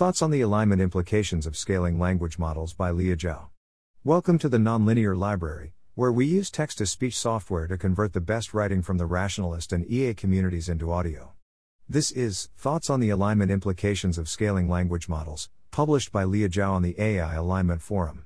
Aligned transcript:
Thoughts 0.00 0.22
on 0.22 0.30
the 0.30 0.40
Alignment 0.40 0.80
Implications 0.80 1.44
of 1.44 1.58
Scaling 1.58 1.98
Language 1.98 2.38
Models 2.38 2.72
by 2.72 2.90
leogao. 2.90 3.48
Welcome 4.02 4.38
to 4.38 4.48
the 4.48 4.56
Nonlinear 4.56 5.14
Library, 5.14 5.74
where 5.94 6.10
we 6.10 6.24
use 6.24 6.50
text 6.50 6.78
to 6.78 6.86
speech 6.86 7.18
software 7.18 7.66
to 7.66 7.76
convert 7.76 8.14
the 8.14 8.20
best 8.22 8.54
writing 8.54 8.80
from 8.80 8.96
the 8.96 9.04
rationalist 9.04 9.74
and 9.74 9.84
EA 9.84 10.14
communities 10.14 10.70
into 10.70 10.90
audio. 10.90 11.34
This 11.86 12.12
is 12.12 12.48
Thoughts 12.56 12.88
on 12.88 13.00
the 13.00 13.10
Alignment 13.10 13.50
Implications 13.50 14.16
of 14.16 14.30
Scaling 14.30 14.70
Language 14.70 15.06
Models, 15.06 15.50
published 15.70 16.12
by 16.12 16.24
leogao 16.24 16.70
on 16.70 16.80
the 16.80 16.98
AI 16.98 17.34
Alignment 17.34 17.82
Forum. 17.82 18.24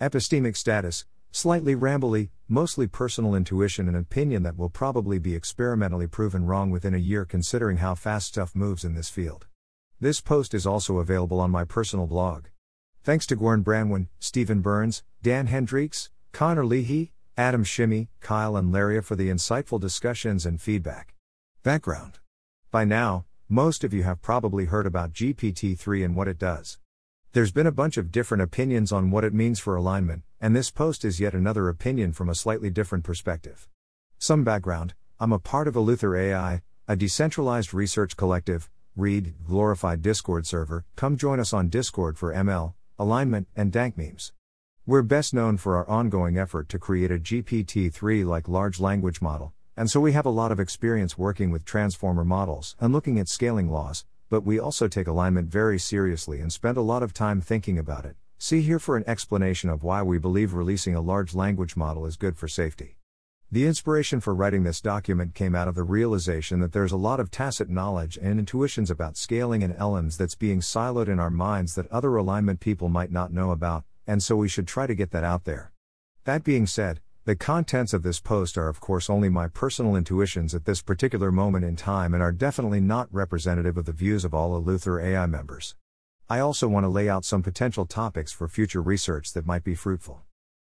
Epistemic 0.00 0.56
status, 0.56 1.04
slightly 1.30 1.76
rambly, 1.76 2.30
mostly 2.48 2.86
personal 2.86 3.34
intuition 3.34 3.88
and 3.88 3.96
opinion 3.98 4.42
that 4.44 4.56
will 4.56 4.70
probably 4.70 5.18
be 5.18 5.34
experimentally 5.34 6.06
proven 6.06 6.46
wrong 6.46 6.70
within 6.70 6.94
a 6.94 6.96
year 6.96 7.26
considering 7.26 7.76
how 7.76 7.94
fast 7.94 8.28
stuff 8.28 8.54
moves 8.54 8.86
in 8.86 8.94
this 8.94 9.10
field. 9.10 9.48
This 10.02 10.22
post 10.22 10.54
is 10.54 10.66
also 10.66 10.96
available 10.96 11.40
on 11.40 11.50
my 11.50 11.64
personal 11.64 12.06
blog. 12.06 12.46
Thanks 13.04 13.26
to 13.26 13.36
Gwern 13.36 13.62
Branwen, 13.62 14.08
Steven 14.18 14.62
Byrnes, 14.62 15.02
Dan 15.22 15.48
Hendrycks, 15.48 16.08
Connor 16.32 16.64
Leahy, 16.64 17.12
Adam 17.36 17.64
Shimi, 17.64 18.08
Kyle 18.20 18.56
and 18.56 18.72
Laria 18.72 19.04
for 19.04 19.14
the 19.14 19.28
insightful 19.28 19.78
discussions 19.78 20.46
and 20.46 20.58
feedback. 20.58 21.14
Background 21.62 22.18
By 22.70 22.86
now, 22.86 23.26
most 23.46 23.84
of 23.84 23.92
you 23.92 24.02
have 24.04 24.22
probably 24.22 24.64
heard 24.64 24.86
about 24.86 25.12
GPT 25.12 25.78
3 25.78 26.02
and 26.02 26.16
what 26.16 26.28
it 26.28 26.38
does. 26.38 26.78
There's 27.32 27.52
been 27.52 27.66
a 27.66 27.72
bunch 27.72 27.98
of 27.98 28.10
different 28.10 28.42
opinions 28.42 28.92
on 28.92 29.10
what 29.10 29.24
it 29.24 29.34
means 29.34 29.60
for 29.60 29.76
alignment, 29.76 30.22
and 30.40 30.56
this 30.56 30.70
post 30.70 31.04
is 31.04 31.20
yet 31.20 31.34
another 31.34 31.68
opinion 31.68 32.14
from 32.14 32.30
a 32.30 32.34
slightly 32.34 32.70
different 32.70 33.04
perspective. 33.04 33.68
Some 34.18 34.44
background 34.44 34.94
I'm 35.18 35.32
a 35.34 35.38
part 35.38 35.68
of 35.68 35.74
Eleuther 35.74 36.18
AI, 36.18 36.62
a 36.88 36.96
decentralized 36.96 37.74
research 37.74 38.16
collective, 38.16 38.70
read, 39.00 39.34
glorified 39.46 40.02
Discord 40.02 40.46
server, 40.46 40.84
come 40.94 41.16
join 41.16 41.40
us 41.40 41.54
on 41.54 41.70
Discord 41.70 42.18
for 42.18 42.34
ML, 42.34 42.74
alignment, 42.98 43.48
and 43.56 43.72
dank 43.72 43.96
memes. 43.96 44.32
We're 44.86 45.02
best 45.02 45.32
known 45.32 45.56
for 45.56 45.76
our 45.76 45.88
ongoing 45.88 46.36
effort 46.36 46.68
to 46.68 46.78
create 46.78 47.10
a 47.10 47.18
GPT 47.18 47.92
3 47.92 48.24
like 48.24 48.46
large 48.46 48.78
language 48.78 49.22
model, 49.22 49.54
and 49.76 49.90
so 49.90 50.00
we 50.00 50.12
have 50.12 50.26
a 50.26 50.30
lot 50.30 50.52
of 50.52 50.60
experience 50.60 51.16
working 51.16 51.50
with 51.50 51.64
transformer 51.64 52.24
models 52.24 52.76
and 52.78 52.92
looking 52.92 53.18
at 53.18 53.28
scaling 53.28 53.70
laws, 53.70 54.04
but 54.28 54.42
we 54.42 54.60
also 54.60 54.86
take 54.86 55.08
alignment 55.08 55.48
very 55.48 55.78
seriously 55.78 56.40
and 56.40 56.52
spend 56.52 56.76
a 56.76 56.82
lot 56.82 57.02
of 57.02 57.14
time 57.14 57.40
thinking 57.40 57.78
about 57.78 58.04
it. 58.04 58.16
See 58.38 58.60
here 58.60 58.78
for 58.78 58.96
an 58.96 59.04
explanation 59.06 59.70
of 59.70 59.82
why 59.82 60.02
we 60.02 60.18
believe 60.18 60.54
releasing 60.54 60.94
a 60.94 61.00
large 61.00 61.34
language 61.34 61.76
model 61.76 62.04
is 62.04 62.16
good 62.16 62.36
for 62.36 62.48
safety. 62.48 62.99
The 63.52 63.66
inspiration 63.66 64.20
for 64.20 64.32
writing 64.32 64.62
this 64.62 64.80
document 64.80 65.34
came 65.34 65.56
out 65.56 65.66
of 65.66 65.74
the 65.74 65.82
realization 65.82 66.60
that 66.60 66.70
there's 66.70 66.92
a 66.92 66.96
lot 66.96 67.18
of 67.18 67.32
tacit 67.32 67.68
knowledge 67.68 68.16
and 68.16 68.38
intuitions 68.38 68.92
about 68.92 69.16
scaling 69.16 69.64
and 69.64 69.74
LMs 69.74 70.16
that's 70.16 70.36
being 70.36 70.60
siloed 70.60 71.08
in 71.08 71.18
our 71.18 71.30
minds 71.30 71.74
that 71.74 71.90
other 71.90 72.14
alignment 72.14 72.60
people 72.60 72.88
might 72.88 73.10
not 73.10 73.32
know 73.32 73.50
about, 73.50 73.82
and 74.06 74.22
so 74.22 74.36
we 74.36 74.48
should 74.48 74.68
try 74.68 74.86
to 74.86 74.94
get 74.94 75.10
that 75.10 75.24
out 75.24 75.46
there. 75.46 75.72
That 76.26 76.44
being 76.44 76.64
said, 76.64 77.00
the 77.24 77.34
contents 77.34 77.92
of 77.92 78.04
this 78.04 78.20
post 78.20 78.56
are, 78.56 78.68
of 78.68 78.78
course, 78.78 79.10
only 79.10 79.28
my 79.28 79.48
personal 79.48 79.96
intuitions 79.96 80.54
at 80.54 80.64
this 80.64 80.80
particular 80.80 81.32
moment 81.32 81.64
in 81.64 81.74
time 81.74 82.14
and 82.14 82.22
are 82.22 82.30
definitely 82.30 82.80
not 82.80 83.12
representative 83.12 83.76
of 83.76 83.84
the 83.84 83.92
views 83.92 84.24
of 84.24 84.32
all 84.32 84.62
Eleuther 84.62 85.02
AI 85.04 85.26
members. 85.26 85.74
I 86.28 86.38
also 86.38 86.68
want 86.68 86.84
to 86.84 86.88
lay 86.88 87.08
out 87.08 87.24
some 87.24 87.42
potential 87.42 87.84
topics 87.84 88.30
for 88.30 88.46
future 88.46 88.80
research 88.80 89.32
that 89.32 89.44
might 89.44 89.64
be 89.64 89.74
fruitful. 89.74 90.22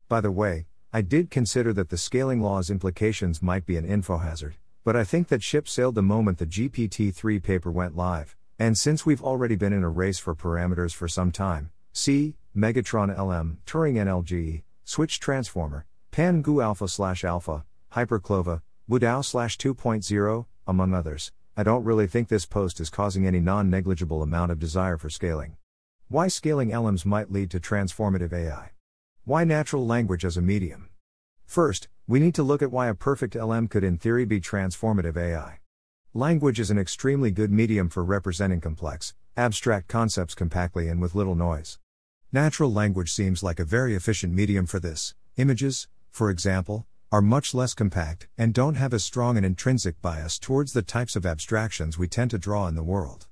By 0.09 0.19
the 0.19 0.31
way, 0.31 0.65
I 0.95 1.01
did 1.01 1.31
consider 1.31 1.73
that 1.73 1.89
the 1.89 1.97
scaling 1.97 2.39
law's 2.39 2.69
implications 2.69 3.41
might 3.41 3.65
be 3.65 3.77
an 3.77 3.85
info 3.85 4.19
hazard, 4.19 4.57
but 4.83 4.95
I 4.95 5.03
think 5.03 5.27
that 5.29 5.41
ship 5.41 5.67
sailed 5.67 5.95
the 5.95 6.03
moment 6.03 6.37
the 6.37 6.45
GPT 6.45 7.11
3 7.11 7.39
paper 7.39 7.71
went 7.71 7.97
live, 7.97 8.35
and 8.59 8.77
since 8.77 9.03
we've 9.03 9.23
already 9.23 9.55
been 9.55 9.73
in 9.73 9.83
a 9.83 9.89
race 9.89 10.19
for 10.19 10.35
parameters 10.35 10.93
for 10.93 11.07
some 11.07 11.31
time, 11.31 11.71
see, 11.93 12.35
Megatron 12.55 13.09
LM, 13.09 13.57
Turing 13.65 13.95
NLG, 13.95 14.61
Switch 14.83 15.19
Transformer, 15.19 15.87
Pangu 16.11 16.63
Alpha 16.63 16.87
slash 16.87 17.23
Alpha, 17.23 17.65
Hyperclova, 17.93 18.61
Wudao 18.87 19.25
slash 19.25 19.57
2.0, 19.57 20.45
among 20.67 20.93
others, 20.93 21.31
I 21.57 21.63
don't 21.63 21.83
really 21.83 22.05
think 22.05 22.27
this 22.27 22.45
post 22.45 22.79
is 22.79 22.91
causing 22.91 23.25
any 23.25 23.39
non 23.39 23.67
negligible 23.67 24.21
amount 24.21 24.51
of 24.51 24.59
desire 24.59 24.99
for 24.99 25.09
scaling. 25.09 25.57
Why 26.07 26.27
scaling 26.27 26.69
LMs 26.69 27.03
might 27.03 27.31
lead 27.31 27.49
to 27.49 27.59
transformative 27.59 28.31
AI. 28.31 28.72
Why 29.25 29.45
natural 29.45 29.87
language 29.87 30.25
as 30.25 30.35
a 30.35 30.41
medium? 30.41 30.89
First, 31.45 31.87
we 32.07 32.19
need 32.19 32.35
to 32.35 32.43
look 32.43 32.61
at 32.61 32.73
why 32.73 32.89
a 32.89 32.93
perfect 32.93 33.35
LM 33.35 33.69
could 33.69 33.81
in 33.81 33.97
theory 33.97 34.25
be 34.25 34.41
transformative 34.41 35.15
AI. 35.15 35.59
Language 36.13 36.59
is 36.59 36.69
an 36.69 36.77
extremely 36.77 37.31
good 37.31 37.49
medium 37.49 37.87
for 37.87 38.03
representing 38.03 38.59
complex, 38.59 39.13
abstract 39.37 39.87
concepts 39.87 40.35
compactly 40.35 40.89
and 40.89 40.99
with 40.99 41.15
little 41.15 41.35
noise. 41.35 41.79
Natural 42.33 42.69
language 42.69 43.13
seems 43.13 43.41
like 43.41 43.61
a 43.61 43.63
very 43.63 43.95
efficient 43.95 44.33
medium 44.33 44.65
for 44.65 44.81
this. 44.81 45.15
Images, 45.37 45.87
for 46.11 46.29
example, 46.29 46.85
are 47.09 47.21
much 47.21 47.53
less 47.53 47.73
compact 47.73 48.27
and 48.37 48.53
don't 48.53 48.75
have 48.75 48.93
as 48.93 49.05
strong 49.05 49.37
an 49.37 49.45
intrinsic 49.45 50.01
bias 50.01 50.37
towards 50.37 50.73
the 50.73 50.81
types 50.81 51.15
of 51.15 51.25
abstractions 51.25 51.97
we 51.97 52.09
tend 52.09 52.29
to 52.31 52.37
draw 52.37 52.67
in 52.67 52.75
the 52.75 52.83
world. 52.83 53.27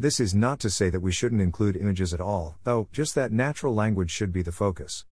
This 0.00 0.18
is 0.18 0.34
not 0.34 0.58
to 0.58 0.68
say 0.68 0.90
that 0.90 0.98
we 0.98 1.12
shouldn't 1.12 1.40
include 1.40 1.76
images 1.76 2.12
at 2.12 2.20
all, 2.20 2.56
though, 2.64 2.88
just 2.90 3.14
that 3.14 3.30
natural 3.30 3.72
language 3.72 4.10
should 4.10 4.32
be 4.32 4.42
the 4.42 4.50
focus. 4.50 5.04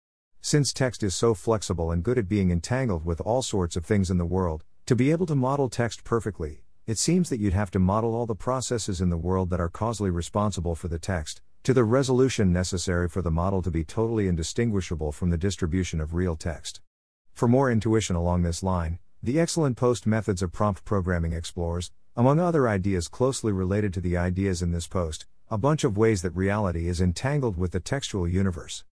Since 0.45 0.73
text 0.73 1.01
is 1.01 1.15
so 1.15 1.33
flexible 1.33 1.89
and 1.89 2.03
good 2.03 2.19
at 2.19 2.29
being 2.29 2.51
entangled 2.51 3.03
with 3.03 3.19
all 3.19 3.41
sorts 3.41 3.75
of 3.75 3.83
things 3.83 4.11
in 4.11 4.19
the 4.19 4.25
world, 4.25 4.63
to 4.85 4.95
be 4.95 5.09
able 5.09 5.25
to 5.25 5.33
model 5.33 5.69
text 5.69 6.03
perfectly, 6.03 6.61
it 6.85 6.99
seems 6.99 7.29
that 7.29 7.39
you'd 7.39 7.53
have 7.53 7.71
to 7.71 7.79
model 7.79 8.13
all 8.13 8.27
the 8.27 8.35
processes 8.35 9.01
in 9.01 9.09
the 9.09 9.17
world 9.17 9.49
that 9.49 9.59
are 9.59 9.69
causally 9.69 10.11
responsible 10.11 10.75
for 10.75 10.87
the 10.87 10.99
text, 10.99 11.41
to 11.63 11.73
the 11.73 11.83
resolution 11.83 12.53
necessary 12.53 13.09
for 13.09 13.23
the 13.23 13.31
model 13.31 13.63
to 13.63 13.71
be 13.71 13.83
totally 13.83 14.27
indistinguishable 14.27 15.11
from 15.11 15.31
the 15.31 15.37
distribution 15.39 15.99
of 15.99 16.13
real 16.13 16.35
text. 16.35 16.79
For 17.33 17.47
more 17.47 17.71
intuition 17.71 18.15
along 18.15 18.43
this 18.43 18.61
line, 18.61 18.99
the 19.23 19.39
excellent 19.39 19.77
post 19.77 20.05
Methods 20.05 20.43
of 20.43 20.53
Prompt 20.53 20.85
Programming 20.85 21.33
explores, 21.33 21.91
among 22.15 22.39
other 22.39 22.69
ideas 22.69 23.07
closely 23.07 23.51
related 23.51 23.95
to 23.95 23.99
the 23.99 24.15
ideas 24.15 24.61
in 24.61 24.73
this 24.73 24.85
post, 24.85 25.25
a 25.49 25.57
bunch 25.57 25.83
of 25.83 25.97
ways 25.97 26.21
that 26.21 26.35
reality 26.35 26.87
is 26.87 27.01
entangled 27.01 27.57
with 27.57 27.71
the 27.71 27.79
textual 27.79 28.27
universe. 28.27 28.83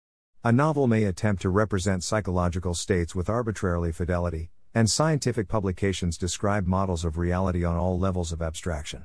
A 0.44 0.50
novel 0.50 0.88
may 0.88 1.04
attempt 1.04 1.40
to 1.42 1.50
represent 1.50 2.02
psychological 2.02 2.74
states 2.74 3.14
with 3.14 3.30
arbitrarily 3.30 3.92
fidelity, 3.92 4.50
and 4.74 4.90
scientific 4.90 5.46
publications 5.46 6.18
describe 6.18 6.66
models 6.66 7.04
of 7.04 7.16
reality 7.16 7.64
on 7.64 7.76
all 7.76 7.96
levels 7.96 8.32
of 8.32 8.42
abstraction. 8.42 9.04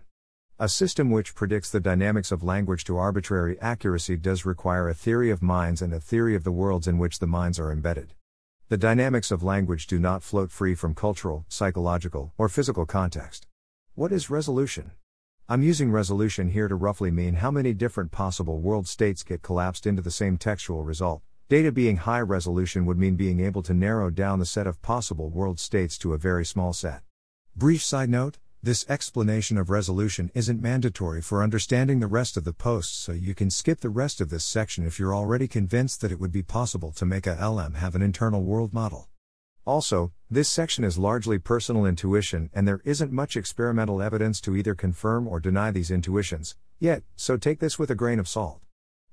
A 0.58 0.68
system 0.68 1.12
which 1.12 1.36
predicts 1.36 1.70
the 1.70 1.80
dynamics 1.80 2.32
of 2.32 2.42
language 2.42 2.86
to 2.86 2.98
arbitrary 2.98 3.56
accuracy 3.62 4.18
does 4.18 4.48
require 4.48 4.90
a 4.90 4.96
theory 4.96 5.30
of 5.30 5.44
minds 5.44 5.84
and 5.84 5.94
a 5.94 6.00
theory 6.00 6.34
of 6.34 6.44
the 6.44 6.52
worlds 6.52 6.88
in 6.88 6.98
which 6.98 7.20
the 7.20 7.28
minds 7.28 7.60
are 7.60 7.72
embedded. 7.72 8.16
The 8.70 8.78
dynamics 8.78 9.30
of 9.30 9.44
language 9.44 9.86
do 9.86 10.00
not 10.00 10.24
float 10.24 10.50
free 10.50 10.74
from 10.74 10.96
cultural, 10.96 11.46
psychological, 11.50 12.34
or 12.40 12.50
physical 12.50 12.88
context. 12.88 13.46
What 13.94 14.12
is 14.12 14.32
resolution? 14.32 14.94
I'm 15.50 15.64
using 15.64 15.92
resolution 15.92 16.50
here 16.50 16.68
to 16.68 16.76
roughly 16.76 17.10
mean 17.10 17.36
how 17.36 17.52
many 17.52 17.74
different 17.74 18.12
possible 18.12 18.60
world 18.60 18.86
states 18.86 19.24
get 19.24 19.42
collapsed 19.42 19.88
into 19.88 20.02
the 20.02 20.12
same 20.12 20.36
textual 20.36 20.84
result. 20.84 21.22
Data 21.48 21.72
being 21.72 21.96
high 21.96 22.20
resolution 22.20 22.86
would 22.86 22.98
mean 22.98 23.16
being 23.16 23.40
able 23.40 23.64
to 23.64 23.74
narrow 23.74 24.10
down 24.10 24.40
the 24.40 24.46
set 24.46 24.68
of 24.68 24.82
possible 24.82 25.30
world 25.30 25.58
states 25.58 25.98
to 26.00 26.12
a 26.12 26.18
very 26.18 26.44
small 26.44 26.74
set. 26.74 27.02
Brief 27.56 27.82
side 27.82 28.10
note 28.10 28.40
this 28.62 28.86
explanation 28.90 29.58
of 29.58 29.70
resolution 29.70 30.32
isn't 30.34 30.62
mandatory 30.62 31.22
for 31.22 31.42
understanding 31.42 32.02
the 32.02 32.08
rest 32.08 32.36
of 32.36 32.44
the 32.44 32.52
post, 32.52 33.02
so 33.02 33.14
you 33.14 33.34
can 33.34 33.50
skip 33.50 33.80
the 33.80 33.90
rest 33.90 34.20
of 34.20 34.30
this 34.30 34.44
section 34.44 34.86
if 34.86 35.00
you're 35.00 35.16
already 35.16 35.48
convinced 35.48 36.02
that 36.02 36.12
it 36.12 36.20
would 36.20 36.34
be 36.34 36.44
possible 36.44 36.92
to 36.92 37.06
make 37.06 37.26
a 37.26 37.38
LM 37.42 37.76
have 37.76 37.96
an 37.96 38.02
internal 38.02 38.44
world 38.44 38.74
model. 38.74 39.08
Also, 39.68 40.14
this 40.32 40.48
section 40.48 40.86
is 40.86 40.98
largely 40.98 41.38
personal 41.38 41.86
intuition 41.86 42.50
and 42.54 42.66
there 42.66 42.80
isn't 42.86 43.12
much 43.12 43.36
experimental 43.36 44.02
evidence 44.02 44.40
to 44.40 44.56
either 44.56 44.74
confirm 44.74 45.28
or 45.28 45.42
deny 45.42 45.72
these 45.72 45.92
intuitions, 45.92 46.56
yet, 46.80 47.04
so 47.18 47.36
take 47.36 47.60
this 47.60 47.78
with 47.78 47.92
a 47.92 47.96
grain 47.96 48.18
of 48.18 48.30
salt. 48.30 48.62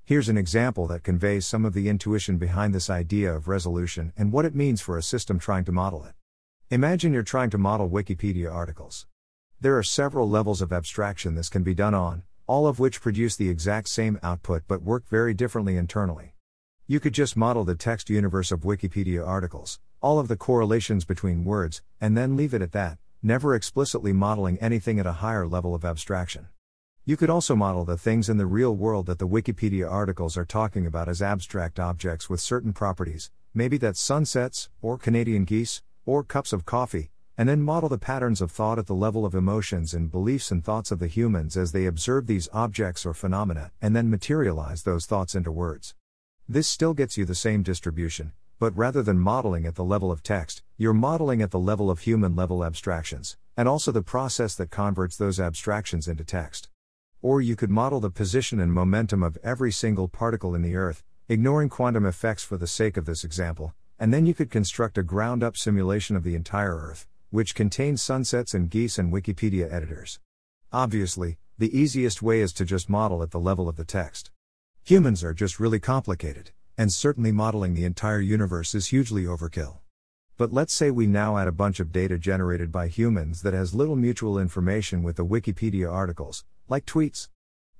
Here's 0.05 0.29
an 0.29 0.37
example 0.37 0.87
that 0.87 1.03
conveys 1.03 1.45
some 1.45 1.65
of 1.65 1.73
the 1.73 1.89
intuition 1.89 2.37
behind 2.37 2.73
this 2.73 2.89
idea 2.89 3.33
of 3.33 3.49
resolution 3.49 4.13
and 4.15 4.31
what 4.31 4.45
it 4.45 4.55
means 4.55 4.79
for 4.79 4.97
a 4.97 5.03
system 5.03 5.39
trying 5.39 5.65
to 5.65 5.73
model 5.73 6.05
it. 6.05 6.13
Imagine 6.69 7.11
you're 7.11 7.21
trying 7.21 7.49
to 7.49 7.57
model 7.57 7.89
Wikipedia 7.89 8.49
articles. 8.49 9.07
There 9.59 9.77
are 9.77 9.83
several 9.83 10.29
levels 10.29 10.61
of 10.61 10.71
abstraction 10.71 11.35
this 11.35 11.49
can 11.49 11.63
be 11.63 11.75
done 11.75 11.93
on, 11.93 12.23
all 12.47 12.65
of 12.65 12.79
which 12.79 13.01
produce 13.01 13.35
the 13.35 13.49
exact 13.49 13.89
same 13.89 14.17
output 14.23 14.63
but 14.69 14.81
work 14.81 15.05
very 15.09 15.33
differently 15.33 15.75
internally. 15.75 16.31
You 16.87 17.01
could 17.01 17.13
just 17.13 17.35
model 17.35 17.65
the 17.65 17.75
text 17.75 18.09
universe 18.09 18.53
of 18.53 18.61
Wikipedia 18.61 19.27
articles, 19.27 19.79
all 20.01 20.19
of 20.19 20.27
the 20.27 20.35
correlations 20.35 21.05
between 21.05 21.45
words, 21.45 21.81
and 21.99 22.15
then 22.15 22.35
leave 22.35 22.53
it 22.53 22.61
at 22.61 22.71
that, 22.73 22.97
never 23.23 23.55
explicitly 23.55 24.13
modeling 24.13 24.57
anything 24.59 24.99
at 24.99 25.05
a 25.05 25.13
higher 25.13 25.47
level 25.47 25.73
of 25.73 25.83
abstraction. 25.83 26.47
You 27.05 27.17
could 27.17 27.29
also 27.29 27.55
model 27.55 27.85
the 27.85 27.97
things 27.97 28.29
in 28.29 28.37
the 28.37 28.45
real 28.45 28.75
world 28.75 29.05
that 29.05 29.19
the 29.19 29.27
Wikipedia 29.27 29.89
articles 29.89 30.37
are 30.37 30.45
talking 30.45 30.85
about 30.85 31.07
as 31.07 31.21
abstract 31.21 31.79
objects 31.79 32.29
with 32.29 32.39
certain 32.39 32.73
properties, 32.73 33.29
maybe 33.53 33.77
that's 33.77 33.99
sunsets, 33.99 34.69
or 34.81 34.97
Canadian 34.97 35.45
geese, 35.45 35.81
or 36.05 36.23
cups 36.23 36.51
of 36.51 36.65
coffee, 36.65 37.11
and 37.37 37.49
then 37.49 37.61
model 37.61 37.89
the 37.89 37.97
patterns 37.97 38.41
of 38.41 38.51
thought 38.51 38.79
at 38.79 38.87
the 38.87 38.95
level 38.95 39.25
of 39.25 39.35
emotions 39.35 39.93
and 39.93 40.11
beliefs 40.11 40.51
and 40.51 40.63
thoughts 40.63 40.89
of 40.89 40.99
the 40.99 41.07
humans 41.07 41.57
as 41.57 41.71
they 41.71 41.85
observe 41.85 42.27
these 42.27 42.49
objects 42.53 43.05
or 43.05 43.13
phenomena, 43.13 43.71
and 43.81 43.95
then 43.95 44.09
materialize 44.09 44.83
those 44.83 45.05
thoughts 45.05 45.35
into 45.35 45.51
words. 45.51 45.93
This 46.47 46.67
still 46.67 46.93
gets 46.93 47.17
you 47.17 47.25
the 47.25 47.35
same 47.35 47.61
distribution, 47.61 48.31
but 48.59 48.75
rather 48.77 49.03
than 49.03 49.19
modeling 49.19 49.65
at 49.65 49.75
the 49.75 49.83
level 49.83 50.11
of 50.11 50.23
text, 50.23 50.63
you're 50.77 50.93
modeling 50.93 51.41
at 51.41 51.51
the 51.51 51.59
level 51.59 51.91
of 51.91 51.99
human 51.99 52.35
level 52.35 52.63
abstractions, 52.63 53.37
and 53.57 53.67
also 53.67 53.91
the 53.91 54.01
process 54.01 54.55
that 54.55 54.69
converts 54.69 55.17
those 55.17 55.39
abstractions 55.39 56.07
into 56.07 56.23
text. 56.23 56.69
Or 57.21 57.41
you 57.41 57.55
could 57.55 57.69
model 57.69 57.99
the 57.99 58.09
position 58.09 58.59
and 58.59 58.71
momentum 58.71 59.23
of 59.23 59.37
every 59.43 59.71
single 59.71 60.07
particle 60.07 60.55
in 60.55 60.61
the 60.61 60.75
Earth, 60.75 61.03
ignoring 61.27 61.69
quantum 61.69 62.05
effects 62.05 62.43
for 62.43 62.57
the 62.57 62.67
sake 62.67 62.97
of 62.97 63.05
this 63.05 63.23
example, 63.23 63.73
and 63.97 64.13
then 64.13 64.25
you 64.25 64.33
could 64.33 64.51
construct 64.51 64.97
a 64.97 65.03
ground 65.03 65.43
up 65.43 65.57
simulation 65.57 66.15
of 66.15 66.23
the 66.23 66.35
entire 66.35 66.75
Earth, 66.75 67.07
which 67.31 67.55
contains 67.55 68.01
sunsets 68.01 68.53
and 68.53 68.69
geese 68.69 68.97
and 68.97 69.11
Wikipedia 69.11 69.71
editors. 69.71 70.19
Obviously, 70.71 71.37
the 71.57 71.77
easiest 71.77 72.21
way 72.21 72.41
is 72.41 72.53
to 72.53 72.65
just 72.65 72.89
model 72.89 73.23
at 73.23 73.31
the 73.31 73.39
level 73.39 73.67
of 73.67 73.75
the 73.75 73.85
text. 73.85 74.31
Humans 74.83 75.23
are 75.23 75.33
just 75.33 75.59
really 75.59 75.79
complicated, 75.79 76.51
and 76.77 76.91
certainly 76.91 77.31
modeling 77.31 77.73
the 77.73 77.85
entire 77.85 78.19
universe 78.19 78.75
is 78.75 78.87
hugely 78.87 79.23
overkill. 79.23 79.79
But 80.37 80.51
let's 80.51 80.73
say 80.73 80.91
we 80.91 81.07
now 81.07 81.37
add 81.37 81.47
a 81.47 81.53
bunch 81.53 81.79
of 81.79 81.93
data 81.93 82.17
generated 82.17 82.71
by 82.71 82.89
humans 82.89 83.41
that 83.43 83.53
has 83.53 83.73
little 83.73 83.95
mutual 83.95 84.37
information 84.37 85.01
with 85.01 85.15
the 85.15 85.25
Wikipedia 85.25 85.91
articles, 85.91 86.43
like 86.67 86.85
tweets. 86.85 87.29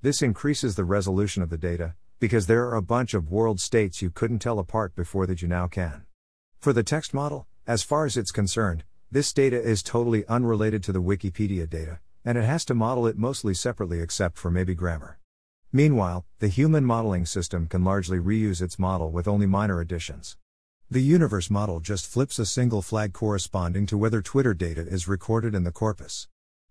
This 0.01 0.21
increases 0.21 0.75
the 0.75 0.85
resolution 0.85 1.43
of 1.43 1.49
the 1.49 1.57
data, 1.57 1.95
because 2.19 2.47
there 2.47 2.65
are 2.67 2.75
a 2.75 2.81
bunch 2.81 3.13
of 3.13 3.29
world 3.29 3.59
states 3.59 4.01
you 4.01 4.09
couldn't 4.09 4.39
tell 4.39 4.59
apart 4.59 4.95
before 4.95 5.27
that 5.27 5.41
you 5.41 5.47
now 5.47 5.67
can. 5.67 6.05
For 6.59 6.71
the 6.71 6.83
text 6.83 7.13
model, 7.13 7.45
as 7.67 7.83
far 7.83 8.05
as 8.05 8.15
it's 8.15 8.31
concerned, 8.31 8.85
this 9.11 9.33
data 9.33 9.61
is 9.61 9.83
totally 9.83 10.25
unrelated 10.27 10.81
to 10.83 10.91
the 10.91 11.01
Wikipedia 11.01 11.69
data, 11.69 11.99
and 12.23 12.37
it 12.37 12.45
has 12.45 12.63
to 12.65 12.73
model 12.73 13.05
it 13.05 13.17
mostly 13.17 13.53
separately 13.53 13.99
except 13.99 14.37
for 14.37 14.49
maybe 14.49 14.73
grammar. 14.73 15.19
Meanwhile, 15.75 16.23
the 16.39 16.47
human 16.47 16.85
modeling 16.85 17.25
system 17.25 17.67
can 17.67 17.83
largely 17.83 18.17
reuse 18.17 18.61
its 18.61 18.79
model 18.79 19.11
with 19.11 19.27
only 19.27 19.45
minor 19.45 19.81
additions. 19.81 20.37
The 20.89 21.01
universe 21.01 21.49
model 21.49 21.81
just 21.81 22.07
flips 22.07 22.39
a 22.39 22.45
single 22.45 22.81
flag 22.81 23.11
corresponding 23.11 23.85
to 23.87 23.97
whether 23.97 24.21
Twitter 24.21 24.53
data 24.53 24.87
is 24.87 25.09
recorded 25.09 25.53
in 25.53 25.65
the 25.65 25.73
corpus. 25.73 26.29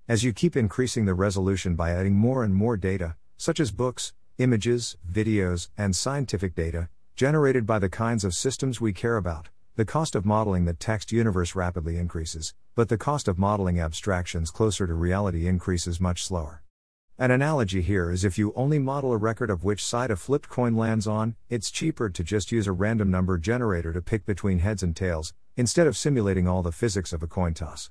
As 0.08 0.24
you 0.24 0.32
keep 0.32 0.56
increasing 0.56 1.04
the 1.04 1.12
resolution 1.12 1.76
by 1.76 1.90
adding 1.90 2.14
more 2.14 2.44
and 2.44 2.54
more 2.54 2.78
data, 2.78 3.16
such 3.36 3.60
as 3.60 3.72
books, 3.72 4.14
images, 4.38 4.96
videos, 5.06 5.68
and 5.76 5.94
scientific 5.94 6.54
data, 6.54 6.88
generated 7.14 7.66
by 7.66 7.78
the 7.78 7.90
kinds 7.90 8.24
of 8.24 8.34
systems 8.34 8.80
we 8.80 8.94
care 8.94 9.18
about, 9.18 9.50
the 9.76 9.84
cost 9.84 10.14
of 10.14 10.24
modeling 10.24 10.64
the 10.64 10.72
text 10.72 11.12
universe 11.12 11.54
rapidly 11.54 11.98
increases, 11.98 12.54
but 12.74 12.88
the 12.88 12.96
cost 12.96 13.28
of 13.28 13.38
modeling 13.38 13.78
abstractions 13.78 14.50
closer 14.50 14.86
to 14.86 14.94
reality 14.94 15.46
increases 15.46 16.00
much 16.00 16.24
slower. 16.24 16.63
An 17.16 17.30
analogy 17.30 17.80
here 17.80 18.10
is 18.10 18.24
if 18.24 18.38
you 18.38 18.52
only 18.56 18.80
model 18.80 19.12
a 19.12 19.16
record 19.16 19.48
of 19.48 19.62
which 19.62 19.84
side 19.84 20.10
a 20.10 20.16
flipped 20.16 20.48
coin 20.48 20.74
lands 20.74 21.06
on, 21.06 21.36
it's 21.48 21.70
cheaper 21.70 22.10
to 22.10 22.24
just 22.24 22.50
use 22.50 22.66
a 22.66 22.72
random 22.72 23.08
number 23.08 23.38
generator 23.38 23.92
to 23.92 24.02
pick 24.02 24.26
between 24.26 24.58
heads 24.58 24.82
and 24.82 24.96
tails, 24.96 25.32
instead 25.56 25.86
of 25.86 25.96
simulating 25.96 26.48
all 26.48 26.60
the 26.60 26.72
physics 26.72 27.12
of 27.12 27.22
a 27.22 27.28
coin 27.28 27.54
toss. 27.54 27.88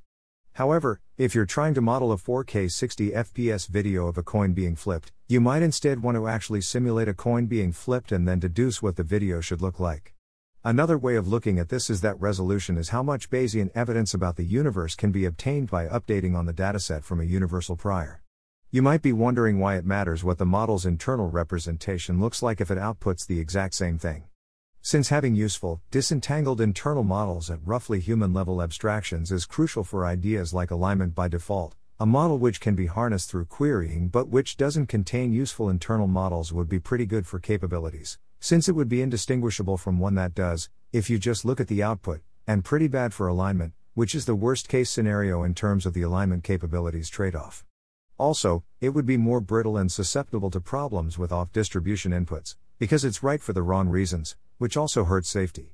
However, 0.56 1.00
if 1.18 1.34
you're 1.34 1.46
trying 1.46 1.74
to 1.76 1.80
model 1.80 2.12
a 2.12 2.18
4K 2.18 2.70
60 2.70 3.12
FPS 3.12 3.70
video 3.70 4.08
of 4.08 4.18
a 4.18 4.24
coin 4.24 4.52
being 4.52 4.76
flipped, 4.76 5.14
you 5.30 5.40
might 5.40 5.64
instead 5.64 6.04
want 6.04 6.18
to 6.18 6.28
actually 6.28 6.60
simulate 6.60 7.08
a 7.08 7.14
coin 7.14 7.46
being 7.46 7.72
flipped 7.72 8.12
and 8.12 8.28
then 8.28 8.40
deduce 8.40 8.82
what 8.82 8.98
the 8.98 9.04
video 9.04 9.40
should 9.40 9.62
look 9.62 9.80
like. 9.80 10.14
Another 10.66 10.98
way 10.98 11.16
of 11.16 11.30
looking 11.30 11.60
at 11.60 11.70
this 11.70 11.90
is 11.90 12.02
that 12.02 12.20
resolution 12.20 12.78
is 12.78 12.90
how 12.90 13.02
much 13.02 13.30
Bayesian 13.30 13.70
evidence 13.74 14.14
about 14.14 14.36
the 14.36 14.44
universe 14.44 14.96
can 14.96 15.14
be 15.14 15.24
obtained 15.24 15.72
by 15.72 15.88
updating 15.88 16.36
on 16.36 16.46
the 16.46 16.54
dataset 16.54 17.06
from 17.06 17.22
a 17.22 17.26
universal 17.26 17.78
prior. 17.78 18.23
You 18.74 18.82
might 18.82 19.04
be 19.04 19.14
wondering 19.14 19.60
why 19.60 19.76
it 19.76 19.86
matters 19.86 20.24
what 20.24 20.40
the 20.40 20.48
model's 20.48 20.84
internal 20.84 21.30
representation 21.30 22.20
looks 22.20 22.42
like 22.42 22.60
if 22.60 22.72
it 22.72 22.80
outputs 22.80 23.24
the 23.28 23.40
exact 23.40 23.76
same 23.76 24.00
thing. 24.00 24.24
Since 24.82 25.10
having 25.10 25.36
useful, 25.36 25.84
disentangled 25.92 26.60
internal 26.60 27.04
models 27.04 27.52
at 27.52 27.60
roughly 27.64 28.00
human 28.00 28.34
level 28.34 28.64
abstractions 28.64 29.32
is 29.32 29.46
crucial 29.46 29.84
for 29.84 30.08
ideas 30.08 30.56
like 30.56 30.72
alignment 30.72 31.14
by 31.14 31.28
default, 31.28 31.76
a 32.00 32.08
model 32.08 32.40
which 32.40 32.60
can 32.60 32.74
be 32.74 32.88
harnessed 32.88 33.30
through 33.30 33.46
querying 33.46 34.08
but 34.08 34.30
which 34.30 34.58
doesn't 34.58 34.88
contain 34.88 35.32
useful 35.32 35.70
internal 35.70 36.08
models 36.08 36.52
would 36.52 36.68
be 36.68 36.80
pretty 36.80 37.06
good 37.06 37.28
for 37.28 37.38
capabilities, 37.38 38.18
since 38.40 38.68
it 38.68 38.74
would 38.74 38.90
be 38.90 39.04
indistinguishable 39.04 39.78
from 39.78 40.00
one 40.00 40.16
that 40.16 40.34
does, 40.34 40.72
if 40.92 41.12
you 41.12 41.20
just 41.20 41.46
look 41.46 41.60
at 41.60 41.68
the 41.68 41.84
output, 41.84 42.22
and 42.48 42.66
pretty 42.66 42.88
bad 42.88 43.14
for 43.14 43.28
alignment, 43.28 43.74
which 43.94 44.16
is 44.16 44.26
the 44.26 44.34
worst 44.34 44.68
case 44.68 44.90
scenario 44.90 45.44
in 45.44 45.54
terms 45.54 45.86
of 45.86 45.94
the 45.94 46.02
alignment 46.02 46.44
capabilities 46.44 47.08
trade 47.08 47.36
off. 47.36 47.64
Also, 48.18 48.64
it 48.80 48.90
would 48.90 49.06
be 49.06 49.18
more 49.18 49.42
brittle 49.42 49.78
and 49.78 49.92
susceptible 49.92 50.52
to 50.52 50.62
problems 50.62 51.18
with 51.18 51.32
off 51.32 51.52
distribution 51.52 52.12
inputs, 52.12 52.56
because 52.78 53.04
it's 53.04 53.24
right 53.24 53.42
for 53.42 53.54
the 53.54 53.64
wrong 53.64 53.90
reasons, 53.90 54.36
which 54.58 54.78
also 54.78 55.04
hurts 55.06 55.30
safety. 55.30 55.74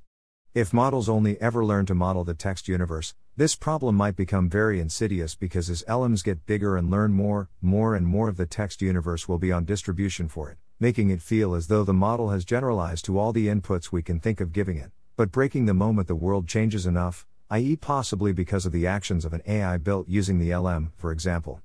If 0.54 0.74
models 0.74 1.08
only 1.08 1.40
ever 1.40 1.64
learn 1.64 1.86
to 1.88 1.94
model 1.94 2.24
the 2.24 2.34
text 2.34 2.68
universe, 2.68 3.14
this 3.38 3.56
problem 3.56 3.96
might 3.96 4.16
become 4.16 4.50
very 4.50 4.80
insidious 4.80 5.36
because 5.36 5.70
as 5.70 5.84
LMs 5.88 6.24
get 6.24 6.46
bigger 6.46 6.76
and 6.76 6.90
learn 6.90 7.14
more, 7.14 7.50
more 7.62 7.94
and 7.94 8.08
more 8.08 8.28
of 8.28 8.38
the 8.38 8.46
text 8.46 8.82
universe 8.82 9.28
will 9.28 9.38
be 9.38 9.52
on 9.52 9.64
distribution 9.64 10.28
for 10.28 10.50
it, 10.50 10.58
making 10.80 11.10
it 11.10 11.22
feel 11.22 11.54
as 11.54 11.68
though 11.68 11.84
the 11.84 11.94
model 11.94 12.32
has 12.32 12.46
generalized 12.46 13.06
to 13.06 13.20
all 13.20 13.32
the 13.32 13.48
inputs 13.48 13.92
we 13.92 14.02
can 14.02 14.20
think 14.20 14.42
of 14.42 14.52
giving 14.52 14.78
it, 14.78 14.92
but 15.16 15.32
breaking 15.32 15.68
the 15.68 15.74
moment 15.74 16.08
the 16.08 16.16
world 16.16 16.48
changes 16.48 16.86
enough, 16.86 17.28
i.e., 17.52 17.76
possibly 17.76 18.34
because 18.34 18.66
of 18.66 18.72
the 18.72 18.88
actions 18.88 19.26
of 19.26 19.34
an 19.34 19.42
AI 19.46 19.78
built 19.78 20.10
using 20.10 20.40
the 20.40 20.56
LM, 20.56 20.92
for 20.98 21.12
example. 21.12 21.62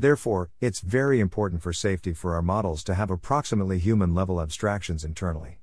Therefore, 0.00 0.48
it's 0.62 0.80
very 0.80 1.20
important 1.20 1.60
for 1.60 1.74
safety 1.74 2.14
for 2.14 2.34
our 2.34 2.40
models 2.40 2.82
to 2.84 2.94
have 2.94 3.10
approximately 3.10 3.78
human 3.78 4.14
level 4.14 4.40
abstractions 4.40 5.04
internally. 5.04 5.58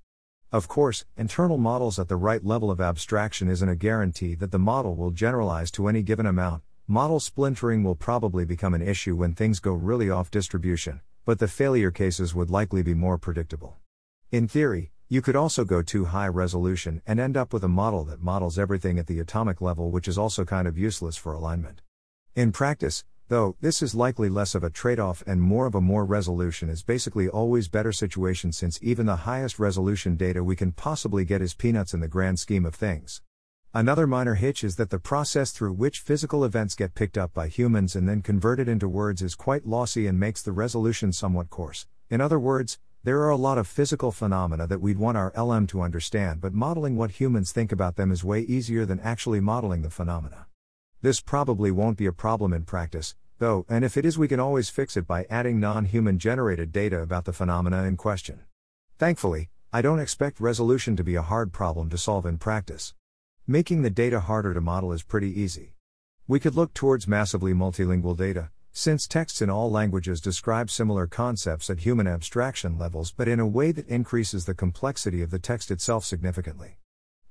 Of 0.52 0.68
course, 0.68 1.06
internal 1.18 1.58
models 1.58 1.98
at 1.98 2.08
the 2.08 2.18
right 2.18 2.46
level 2.46 2.70
of 2.70 2.80
abstraction 2.80 3.50
isn't 3.50 3.68
a 3.68 3.76
guarantee 3.76 4.36
that 4.36 4.52
the 4.52 4.60
model 4.60 4.96
will 4.96 5.10
generalize 5.10 5.72
to 5.72 5.88
any 5.88 6.04
given 6.04 6.28
amount. 6.28 6.62
Model 6.88 7.20
splintering 7.20 7.84
will 7.84 7.96
probably 7.96 8.46
become 8.46 8.76
an 8.76 8.82
issue 8.84 9.16
when 9.16 9.34
things 9.34 9.60
go 9.60 9.72
really 9.72 10.12
off 10.12 10.30
distribution, 10.30 11.02
but 11.26 11.40
the 11.40 11.48
failure 11.48 11.90
cases 11.90 12.36
would 12.36 12.52
likely 12.52 12.84
be 12.84 12.94
more 12.94 13.18
predictable. 13.18 13.78
In 14.32 14.48
theory, 14.48 14.92
you 15.10 15.24
could 15.24 15.36
also 15.36 15.66
go 15.66 15.82
too 15.82 16.06
high 16.06 16.28
resolution 16.28 17.02
and 17.08 17.20
end 17.20 17.38
up 17.38 17.54
with 17.54 17.64
a 17.64 17.68
model 17.68 18.04
that 18.04 18.22
models 18.22 18.60
everything 18.60 19.00
at 19.00 19.08
the 19.08 19.20
atomic 19.20 19.62
level, 19.62 19.90
which 19.90 20.08
is 20.08 20.16
also 20.16 20.46
kind 20.46 20.68
of 20.68 20.78
useless 20.78 21.18
for 21.18 21.34
alignment. 21.34 21.82
In 22.36 22.52
practice, 22.52 23.04
Though, 23.30 23.58
this 23.60 23.82
is 23.82 23.94
likely 23.94 24.30
less 24.30 24.56
of 24.56 24.64
a 24.64 24.70
trade 24.70 25.02
off 25.02 25.22
and 25.28 25.42
more 25.42 25.66
of 25.66 25.76
a 25.76 25.82
more 25.82 26.06
resolution 26.06 26.70
is 26.70 26.82
basically 26.82 27.28
always 27.28 27.68
better 27.68 27.92
situation 27.92 28.54
since 28.54 28.80
even 28.82 29.06
the 29.06 29.28
highest 29.28 29.60
resolution 29.60 30.16
data 30.16 30.42
we 30.42 30.56
can 30.56 30.72
possibly 30.72 31.26
get 31.26 31.42
is 31.42 31.54
peanuts 31.54 31.94
in 31.94 32.00
the 32.00 32.08
grand 32.08 32.40
scheme 32.40 32.66
of 32.66 32.74
things. 32.74 33.22
Another 33.74 34.08
minor 34.08 34.36
hitch 34.36 34.64
is 34.64 34.78
that 34.78 34.92
the 34.92 34.98
process 34.98 35.52
through 35.52 35.74
which 35.74 36.00
physical 36.00 36.46
events 36.46 36.74
get 36.74 36.96
picked 36.96 37.18
up 37.18 37.34
by 37.34 37.50
humans 37.50 37.98
and 37.98 38.08
then 38.08 38.22
converted 38.22 38.70
into 38.70 38.88
words 38.88 39.22
is 39.22 39.36
quite 39.36 39.68
lossy 39.68 40.08
and 40.08 40.18
makes 40.18 40.42
the 40.42 40.54
resolution 40.54 41.12
somewhat 41.12 41.50
coarse. 41.50 41.86
In 42.10 42.22
other 42.22 42.40
words, 42.40 42.80
there 43.04 43.20
are 43.20 43.30
a 43.30 43.36
lot 43.36 43.58
of 43.58 43.68
physical 43.68 44.14
phenomena 44.14 44.68
that 44.68 44.80
we'd 44.80 44.98
want 44.98 45.18
our 45.18 45.34
LM 45.38 45.68
to 45.68 45.82
understand, 45.82 46.40
but 46.40 46.54
modeling 46.54 46.96
what 46.96 47.12
humans 47.12 47.52
think 47.52 47.74
about 47.74 47.98
them 47.98 48.10
is 48.10 48.24
way 48.24 48.40
easier 48.40 48.86
than 48.86 49.02
actually 49.02 49.42
modeling 49.42 49.82
the 49.82 49.90
phenomena. 49.90 50.47
This 51.00 51.22
probably 51.22 51.70
won't 51.70 51.98
be 51.98 52.08
a 52.08 52.12
problem 52.12 52.54
in 52.54 52.64
practice, 52.64 53.16
though, 53.38 53.68
and 53.70 53.86
if 53.86 53.98
it 53.98 54.06
is, 54.06 54.18
we 54.18 54.28
can 54.28 54.40
always 54.40 54.70
fix 54.70 54.98
it 54.98 55.06
by 55.06 55.28
adding 55.30 55.60
non 55.60 55.86
human 55.86 56.18
generated 56.18 56.72
data 56.72 57.00
about 57.00 57.26
the 57.26 57.34
phenomena 57.34 57.84
in 57.84 57.98
question. 57.98 58.40
Thankfully, 58.98 59.50
I 59.72 59.84
don't 59.84 60.00
expect 60.00 60.40
resolution 60.40 60.96
to 60.96 61.04
be 61.04 61.14
a 61.14 61.22
hard 61.22 61.54
problem 61.54 61.92
to 61.92 62.00
solve 62.00 62.26
in 62.26 62.40
practice. 62.40 62.96
Making 63.46 63.84
the 63.84 63.92
data 63.92 64.22
harder 64.22 64.56
to 64.56 64.62
model 64.62 64.92
is 64.92 65.04
pretty 65.04 65.40
easy. 65.40 65.76
We 66.28 66.40
could 66.40 66.56
look 66.56 66.74
towards 66.74 67.08
massively 67.08 67.54
multilingual 67.54 68.18
data, 68.18 68.50
since 68.72 69.08
texts 69.08 69.40
in 69.40 69.52
all 69.52 69.70
languages 69.70 70.20
describe 70.20 70.72
similar 70.72 71.06
concepts 71.06 71.70
at 71.70 71.82
human 71.82 72.08
abstraction 72.08 72.80
levels 72.80 73.12
but 73.12 73.28
in 73.28 73.40
a 73.40 73.46
way 73.46 73.72
that 73.72 73.88
increases 73.88 74.46
the 74.46 74.56
complexity 74.56 75.22
of 75.22 75.30
the 75.30 75.40
text 75.40 75.70
itself 75.70 76.06
significantly. 76.06 76.78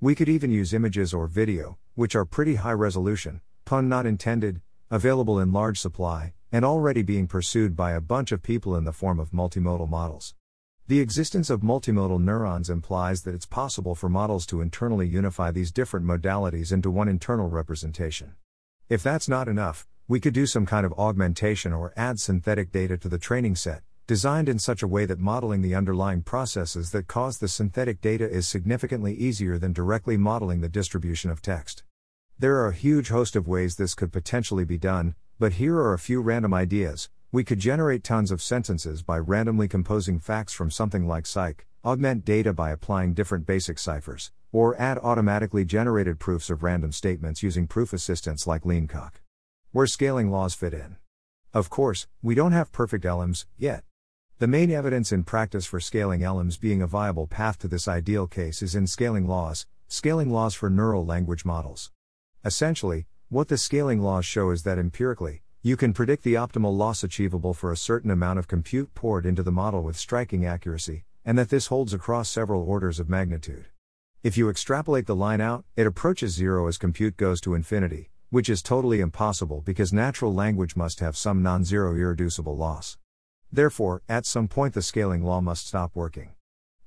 We 0.00 0.14
could 0.14 0.28
even 0.28 0.52
use 0.52 0.72
images 0.72 1.12
or 1.12 1.26
video, 1.26 1.78
which 1.96 2.14
are 2.14 2.24
pretty 2.24 2.56
high 2.56 2.72
resolution, 2.72 3.40
pun 3.66 3.88
not 3.88 4.06
intended, 4.06 4.60
available 4.92 5.40
in 5.40 5.52
large 5.52 5.80
supply, 5.80 6.32
and 6.52 6.64
already 6.64 7.02
being 7.02 7.26
pursued 7.26 7.74
by 7.74 7.90
a 7.90 8.00
bunch 8.00 8.30
of 8.30 8.40
people 8.40 8.76
in 8.76 8.84
the 8.84 8.92
form 8.92 9.18
of 9.18 9.32
multimodal 9.32 9.88
models. 9.88 10.36
The 10.86 11.00
existence 11.00 11.50
of 11.50 11.62
multimodal 11.62 12.22
neurons 12.22 12.70
implies 12.70 13.22
that 13.22 13.34
it's 13.34 13.44
possible 13.44 13.96
for 13.96 14.08
models 14.08 14.46
to 14.46 14.60
internally 14.60 15.08
unify 15.08 15.50
these 15.50 15.72
different 15.72 16.06
modalities 16.06 16.70
into 16.70 16.92
one 16.92 17.08
internal 17.08 17.48
representation. 17.48 18.36
If 18.88 19.02
that's 19.02 19.28
not 19.28 19.48
enough, 19.48 19.88
we 20.06 20.20
could 20.20 20.32
do 20.32 20.46
some 20.46 20.64
kind 20.64 20.86
of 20.86 20.92
augmentation 20.92 21.72
or 21.72 21.92
add 21.96 22.20
synthetic 22.20 22.70
data 22.70 22.96
to 22.98 23.08
the 23.08 23.18
training 23.18 23.56
set, 23.56 23.82
designed 24.06 24.48
in 24.48 24.60
such 24.60 24.84
a 24.84 24.88
way 24.88 25.06
that 25.06 25.18
modeling 25.18 25.62
the 25.62 25.74
underlying 25.74 26.22
processes 26.22 26.92
that 26.92 27.08
cause 27.08 27.38
the 27.38 27.48
synthetic 27.48 28.00
data 28.00 28.30
is 28.30 28.46
significantly 28.46 29.12
easier 29.12 29.58
than 29.58 29.72
directly 29.72 30.16
modeling 30.16 30.60
the 30.60 30.68
distribution 30.68 31.32
of 31.32 31.42
text. 31.42 31.82
There 32.38 32.56
are 32.56 32.68
a 32.68 32.74
huge 32.74 33.08
host 33.08 33.34
of 33.34 33.48
ways 33.48 33.76
this 33.76 33.94
could 33.94 34.12
potentially 34.12 34.66
be 34.66 34.76
done, 34.76 35.14
but 35.38 35.54
here 35.54 35.78
are 35.78 35.94
a 35.94 35.98
few 35.98 36.20
random 36.20 36.52
ideas. 36.52 37.08
We 37.32 37.44
could 37.44 37.58
generate 37.58 38.04
tons 38.04 38.30
of 38.30 38.42
sentences 38.42 39.02
by 39.02 39.20
randomly 39.20 39.68
composing 39.68 40.18
facts 40.18 40.52
from 40.52 40.70
something 40.70 41.08
like 41.08 41.24
Cyc, 41.24 41.60
augment 41.82 42.26
data 42.26 42.52
by 42.52 42.72
applying 42.72 43.14
different 43.14 43.46
basic 43.46 43.78
ciphers, 43.78 44.32
or 44.52 44.78
add 44.78 44.98
automatically 44.98 45.64
generated 45.64 46.18
proofs 46.18 46.50
of 46.50 46.62
random 46.62 46.92
statements 46.92 47.42
using 47.42 47.66
proof 47.66 47.94
assistants 47.94 48.46
like 48.46 48.66
Lean 48.66 48.86
Coq. 48.86 49.22
Where 49.72 49.86
scaling 49.86 50.30
laws 50.30 50.52
fit 50.52 50.74
in. 50.74 50.96
Of 51.54 51.70
course, 51.70 52.06
we 52.20 52.34
don't 52.34 52.52
have 52.52 52.70
perfect 52.70 53.06
LLMs 53.06 53.46
yet. 53.56 53.82
The 54.40 54.46
main 54.46 54.70
evidence 54.70 55.10
in 55.10 55.24
practice 55.24 55.64
for 55.64 55.80
scaling 55.80 56.20
LLMs 56.20 56.60
being 56.60 56.82
a 56.82 56.86
viable 56.86 57.26
path 57.26 57.58
to 57.60 57.68
this 57.68 57.88
ideal 57.88 58.26
case 58.26 58.60
is 58.60 58.74
in 58.74 58.86
scaling 58.86 59.26
laws, 59.26 59.64
scaling 59.88 60.28
laws 60.28 60.54
for 60.54 60.68
neural 60.68 61.06
language 61.06 61.46
models. 61.46 61.92
Essentially, 62.46 63.06
what 63.28 63.48
the 63.48 63.58
scaling 63.58 64.00
laws 64.00 64.24
show 64.24 64.52
is 64.52 64.62
that 64.62 64.78
empirically, 64.78 65.42
you 65.62 65.76
can 65.76 65.92
predict 65.92 66.22
the 66.22 66.34
optimal 66.34 66.76
loss 66.76 67.02
achievable 67.02 67.52
for 67.52 67.72
a 67.72 67.76
certain 67.76 68.08
amount 68.08 68.38
of 68.38 68.46
compute 68.46 68.94
poured 68.94 69.26
into 69.26 69.42
the 69.42 69.50
model 69.50 69.82
with 69.82 69.96
striking 69.96 70.46
accuracy, 70.46 71.02
and 71.24 71.36
that 71.36 71.48
this 71.48 71.66
holds 71.66 71.92
across 71.92 72.28
several 72.28 72.62
orders 72.62 73.00
of 73.00 73.08
magnitude. 73.08 73.66
If 74.22 74.38
you 74.38 74.48
extrapolate 74.48 75.06
the 75.06 75.16
line 75.16 75.40
out, 75.40 75.64
it 75.74 75.88
approaches 75.88 76.34
zero 76.34 76.68
as 76.68 76.78
compute 76.78 77.16
goes 77.16 77.40
to 77.40 77.54
infinity, 77.54 78.10
which 78.30 78.48
is 78.48 78.62
totally 78.62 79.00
impossible 79.00 79.60
because 79.62 79.92
natural 79.92 80.32
language 80.32 80.76
must 80.76 81.00
have 81.00 81.16
some 81.16 81.42
non 81.42 81.64
zero 81.64 81.96
irreducible 81.96 82.56
loss. 82.56 82.96
Therefore, 83.50 84.02
at 84.08 84.24
some 84.24 84.46
point 84.46 84.74
the 84.74 84.82
scaling 84.82 85.24
law 85.24 85.40
must 85.40 85.66
stop 85.66 85.96
working. 85.96 86.30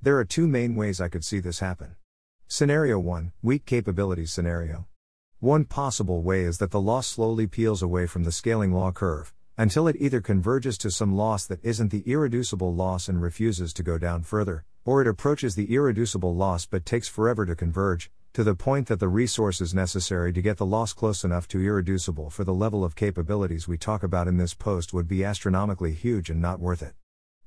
There 0.01 0.18
are 0.20 0.24
two 0.24 0.48
main 0.48 0.78
ways 0.78 1.01
I 1.01 1.10
could 1.10 1.25
see 1.25 1.42
this 1.42 1.60
happen. 1.60 1.98
Scenario 2.48 2.98
1 2.98 3.34
Weak 3.42 3.66
capabilities 3.66 4.32
scenario. 4.32 4.88
One 5.41 5.63
possible 5.63 6.22
way 6.22 6.41
is 6.41 6.58
that 6.58 6.72
the 6.72 6.81
loss 6.81 7.08
slowly 7.08 7.48
peels 7.48 7.81
away 7.81 8.08
from 8.08 8.25
the 8.25 8.31
scaling 8.31 8.74
law 8.74 8.91
curve, 8.91 9.34
until 9.58 9.88
it 9.88 9.96
either 9.98 10.19
converges 10.19 10.77
to 10.79 10.91
some 10.91 11.15
loss 11.15 11.46
that 11.46 11.63
isn't 11.63 11.91
the 11.91 12.03
irreducible 12.05 12.75
loss 12.75 13.08
and 13.08 13.22
refuses 13.22 13.72
to 13.75 13.84
go 13.84 13.98
down 13.98 14.24
further, 14.24 14.65
or 14.84 15.00
it 15.00 15.08
approaches 15.08 15.55
the 15.55 15.74
irreducible 15.74 16.36
loss 16.36 16.65
but 16.65 16.86
takes 16.86 17.08
forever 17.08 17.46
to 17.46 17.55
converge, 17.55 18.12
to 18.34 18.43
the 18.43 18.53
point 18.53 18.88
that 18.88 19.00
the 19.00 19.08
resources 19.08 19.74
necessary 19.74 20.34
to 20.34 20.41
get 20.41 20.58
the 20.58 20.65
loss 20.65 20.91
close 20.91 21.24
enough 21.24 21.48
to 21.48 21.62
irreducible 21.62 22.29
for 22.29 22.43
the 22.43 22.53
level 22.53 22.84
of 22.84 22.98
capabilities 22.98 23.65
we 23.65 23.77
talk 23.77 24.03
about 24.03 24.27
in 24.27 24.36
this 24.36 24.53
post 24.53 24.91
would 24.91 25.08
be 25.08 25.24
astronomically 25.24 25.93
huge 25.93 26.29
and 26.29 26.41
not 26.41 26.60
worth 26.60 26.81
it. 26.81 26.96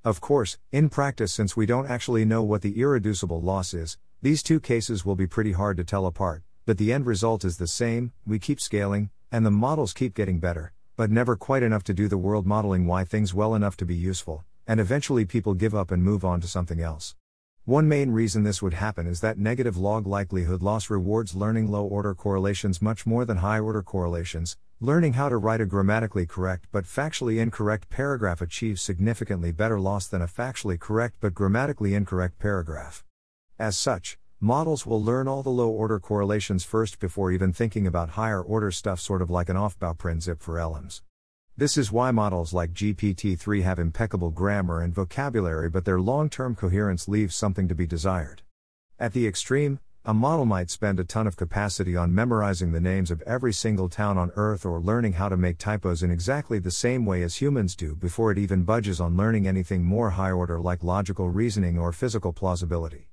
Of 0.03 0.23
course, 0.23 0.57
in 0.71 0.89
practice, 0.89 1.31
since 1.31 1.59
we 1.59 1.67
don't 1.67 1.91
actually 1.91 2.25
know 2.25 2.43
what 2.43 2.63
the 2.63 2.81
irreducible 2.81 3.43
loss 3.43 3.75
is, 3.75 3.99
these 4.23 4.43
two 4.43 4.61
cases 4.61 5.05
will 5.05 5.15
be 5.15 5.27
pretty 5.27 5.53
hard 5.53 5.77
to 5.77 5.85
tell 5.85 6.07
apart, 6.07 6.43
but 6.65 6.79
the 6.79 6.93
end 6.93 7.07
result 7.07 7.45
is 7.45 7.57
the 7.57 7.67
same 7.67 8.13
we 8.27 8.39
keep 8.39 8.61
scaling, 8.61 9.11
and 9.31 9.45
the 9.45 9.51
models 9.51 9.93
keep 9.93 10.15
getting 10.15 10.39
better, 10.39 10.73
but 10.97 11.11
never 11.11 11.37
quite 11.37 11.63
enough 11.63 11.83
to 11.85 11.95
do 11.95 12.09
the 12.09 12.19
world 12.19 12.47
modeling 12.47 12.87
why 12.87 13.05
things 13.05 13.35
well 13.35 13.55
enough 13.55 13.77
to 13.77 13.85
be 13.85 13.95
useful, 13.95 14.45
and 14.67 14.79
eventually 14.79 15.25
people 15.25 15.55
give 15.55 15.75
up 15.75 15.91
and 15.91 16.05
move 16.05 16.25
on 16.25 16.41
to 16.41 16.47
something 16.47 16.81
else. 16.81 17.15
One 17.65 17.89
main 17.89 18.11
reason 18.11 18.43
this 18.43 18.61
would 18.61 18.75
happen 18.75 19.07
is 19.07 19.21
that 19.21 19.39
negative 19.39 19.77
log 19.77 20.05
likelihood 20.05 20.63
loss 20.63 20.91
rewards 20.91 21.37
learning 21.37 21.71
low 21.71 21.85
order 21.85 22.13
correlations 22.13 22.83
much 22.83 23.07
more 23.07 23.25
than 23.25 23.37
high 23.37 23.61
order 23.61 23.83
correlations. 23.83 24.57
Learning 24.81 25.13
how 25.13 25.29
to 25.29 25.37
write 25.37 25.61
a 25.61 25.65
grammatically 25.65 26.27
correct 26.27 26.67
but 26.73 26.85
factually 26.85 27.39
incorrect 27.39 27.89
paragraph 27.89 28.41
achieves 28.41 28.83
significantly 28.83 29.53
better 29.53 29.79
loss 29.79 30.09
than 30.09 30.23
a 30.23 30.27
factually 30.27 30.77
correct 30.77 31.15
but 31.21 31.35
grammatically 31.35 31.95
incorrect 31.95 32.41
paragraph. 32.41 33.05
As 33.61 33.79
such, 33.79 34.19
models 34.45 34.85
will 34.85 35.01
learn 35.01 35.29
all 35.29 35.45
the 35.45 35.49
low 35.49 35.69
order 35.69 36.01
correlations 36.01 36.65
first 36.65 36.99
before 36.99 37.31
even 37.31 37.53
thinking 37.53 37.87
about 37.87 38.11
higher 38.11 38.43
order 38.43 38.73
stuff, 38.73 38.99
sort 38.99 39.23
of 39.23 39.31
like 39.31 39.49
an 39.49 39.57
off 39.57 39.77
print 39.99 40.25
zip 40.25 40.43
for 40.43 40.57
LMs. 40.57 41.01
This 41.57 41.77
is 41.77 41.93
why 41.93 42.11
models 42.11 42.53
like 42.53 42.73
GPT 42.73 43.39
3 43.39 43.63
have 43.63 43.79
impeccable 43.79 44.31
grammar 44.33 44.83
and 44.83 44.93
vocabulary, 44.93 45.71
but 45.71 45.85
their 45.85 46.01
long 46.01 46.29
term 46.29 46.57
coherence 46.57 47.07
leaves 47.07 47.37
something 47.37 47.69
to 47.69 47.75
be 47.77 47.87
desired. 47.87 48.43
At 48.99 49.13
the 49.13 49.29
extreme, 49.29 49.79
a 50.05 50.13
model 50.13 50.45
might 50.45 50.71
spend 50.71 50.99
a 50.99 51.05
ton 51.05 51.29
of 51.29 51.37
capacity 51.37 51.97
on 51.97 52.13
memorizing 52.13 52.73
the 52.73 52.81
names 52.81 53.13
of 53.13 53.23
every 53.23 53.53
single 53.53 53.89
town 53.89 54.19
on 54.19 54.33
Earth 54.35 54.67
or 54.67 54.81
learning 54.81 55.13
how 55.13 55.29
to 55.29 55.37
make 55.37 55.59
typos 55.59 56.03
in 56.03 56.11
exactly 56.11 56.59
the 56.59 56.73
same 56.73 57.07
way 57.07 57.23
as 57.23 57.37
humans 57.37 57.77
do 57.77 57.95
before 57.95 58.33
it 58.33 58.39
even 58.39 58.65
budges 58.65 59.01
on 59.01 59.17
learning 59.17 59.47
anything 59.47 59.85
more 59.85 60.11
high 60.11 60.33
order 60.33 60.59
like 60.59 60.83
logical 60.83 61.31
reasoning 61.31 61.79
or 61.79 61.93
physical 61.93 62.33
plausibility. 62.33 63.12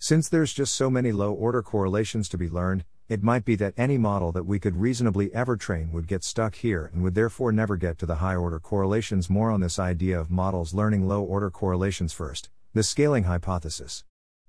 Since 0.00 0.28
there's 0.28 0.52
just 0.52 0.76
so 0.76 0.90
many 0.90 1.10
low 1.10 1.32
order 1.32 1.60
correlations 1.60 2.28
to 2.28 2.38
be 2.38 2.48
learned, 2.48 2.84
it 3.08 3.24
might 3.24 3.44
be 3.44 3.56
that 3.56 3.74
any 3.76 3.98
model 3.98 4.30
that 4.30 4.46
we 4.46 4.60
could 4.60 4.76
reasonably 4.76 5.34
ever 5.34 5.56
train 5.56 5.90
would 5.90 6.06
get 6.06 6.22
stuck 6.22 6.54
here 6.54 6.88
and 6.92 7.02
would 7.02 7.16
therefore 7.16 7.50
never 7.50 7.76
get 7.76 7.98
to 7.98 8.06
the 8.06 8.16
high 8.16 8.36
order 8.36 8.60
correlations. 8.60 9.28
More 9.28 9.50
on 9.50 9.60
this 9.60 9.78
idea 9.78 10.18
of 10.20 10.30
models 10.30 10.72
learning 10.72 11.08
low 11.08 11.22
order 11.22 11.50
correlations 11.50 12.12
first, 12.12 12.48
the 12.74 12.84
scaling 12.84 13.24
hypothesis. 13.24 14.04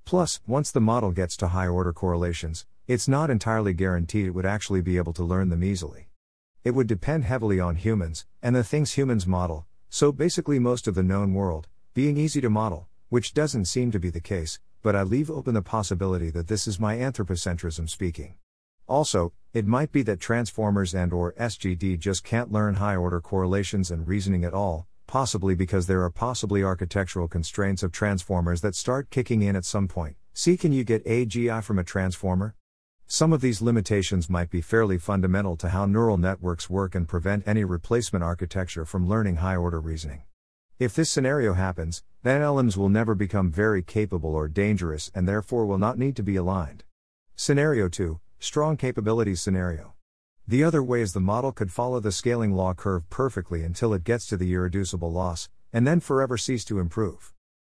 Plus, 0.06 0.40
once 0.46 0.72
the 0.72 0.82
model 0.82 1.12
gets 1.12 1.36
to 1.38 1.48
high 1.48 1.68
order 1.68 1.94
correlations, 1.94 2.68
it's 2.88 3.08
not 3.08 3.32
entirely 3.32 3.74
guaranteed 3.74 4.28
it 4.28 4.36
would 4.36 4.46
actually 4.46 4.82
be 4.82 4.98
able 4.98 5.14
to 5.14 5.24
learn 5.24 5.50
them 5.50 5.64
easily. 5.64 6.10
It 6.64 6.72
would 6.72 6.88
depend 6.88 7.24
heavily 7.24 7.60
on 7.60 7.76
humans, 7.76 8.26
and 8.44 8.56
the 8.56 8.64
things 8.64 8.92
humans 8.92 9.26
model, 9.26 9.66
so 9.90 10.12
basically 10.12 10.60
most 10.60 10.88
of 10.88 10.94
the 10.94 11.04
known 11.04 11.34
world, 11.34 11.68
being 11.96 12.18
easy 12.18 12.40
to 12.42 12.50
model, 12.52 12.88
which 13.10 13.34
doesn't 13.34 13.66
seem 13.66 13.90
to 13.92 14.00
be 14.00 14.12
the 14.12 14.22
case, 14.22 14.60
but 14.82 14.96
I 14.96 15.04
leave 15.04 15.30
open 15.30 15.54
the 15.54 15.62
possibility 15.62 16.30
that 16.30 16.48
this 16.48 16.68
is 16.68 16.80
my 16.80 16.98
anthropocentrism 16.98 17.90
speaking. 17.90 18.36
Also, 18.88 19.34
it 19.54 19.68
might 19.68 19.92
be 19.92 20.02
that 20.04 20.20
transformers 20.20 20.96
and 20.96 21.14
or 21.14 21.34
SGD 21.34 22.00
just 22.00 22.24
can't 22.24 22.52
learn 22.52 22.76
high 22.76 22.96
order 22.96 23.22
correlations 23.22 23.92
and 23.92 24.08
reasoning 24.08 24.44
at 24.46 24.54
all, 24.54 24.88
possibly 25.06 25.56
because 25.56 25.88
there 25.88 26.04
are 26.04 26.10
possibly 26.10 26.64
architectural 26.64 27.28
constraints 27.28 27.84
of 27.84 27.92
transformers 27.92 28.62
that 28.62 28.76
start 28.76 29.10
kicking 29.10 29.42
in 29.42 29.56
at 29.56 29.66
some 29.66 29.88
point. 29.88 30.16
See 30.34 30.56
can 30.56 30.72
you 30.72 30.84
get 30.84 31.06
AGI 31.06 31.64
from 31.64 31.78
a 31.78 31.84
transformer? 31.84 32.56
Some 33.06 33.34
of 33.34 33.42
these 33.42 33.62
limitations 33.62 34.30
might 34.30 34.52
be 34.52 34.62
fairly 34.62 35.00
fundamental 35.00 35.58
to 35.58 35.70
how 35.70 35.88
neural 35.88 36.18
networks 36.18 36.70
work 36.70 36.94
and 36.94 37.08
prevent 37.08 37.48
any 37.48 37.64
replacement 37.64 38.24
architecture 38.24 38.86
from 38.86 39.10
learning 39.10 39.38
high 39.38 39.56
order 39.56 39.82
reasoning. 39.82 40.22
If 40.80 40.96
this 40.96 41.12
scenario 41.12 41.56
happens, 41.56 42.04
then 42.24 42.40
LMs 42.40 42.78
will 42.78 42.88
never 42.88 43.14
become 43.14 43.52
very 43.52 43.84
capable 43.84 44.34
or 44.34 44.48
dangerous 44.48 45.12
and 45.14 45.28
therefore 45.28 45.66
will 45.66 45.78
not 45.78 46.00
need 46.00 46.16
to 46.16 46.24
be 46.24 46.38
aligned. 46.38 46.86
Scenario 47.36 47.90
2 47.90 48.22
Strong 48.40 48.78
capabilities 48.78 49.42
scenario. 49.42 49.96
The 50.48 50.64
other 50.64 50.82
way 50.82 51.02
is 51.02 51.12
the 51.12 51.20
model 51.20 51.52
could 51.52 51.74
follow 51.74 52.00
the 52.00 52.14
scaling 52.14 52.54
law 52.54 52.74
curve 52.74 53.10
perfectly 53.10 53.62
until 53.62 53.94
it 53.94 54.06
gets 54.06 54.26
to 54.28 54.38
the 54.38 54.54
irreducible 54.54 55.12
loss, 55.12 55.50
and 55.74 55.86
then 55.86 56.00
forever 56.00 56.38
cease 56.38 56.64
to 56.66 56.80
improve. 56.80 57.34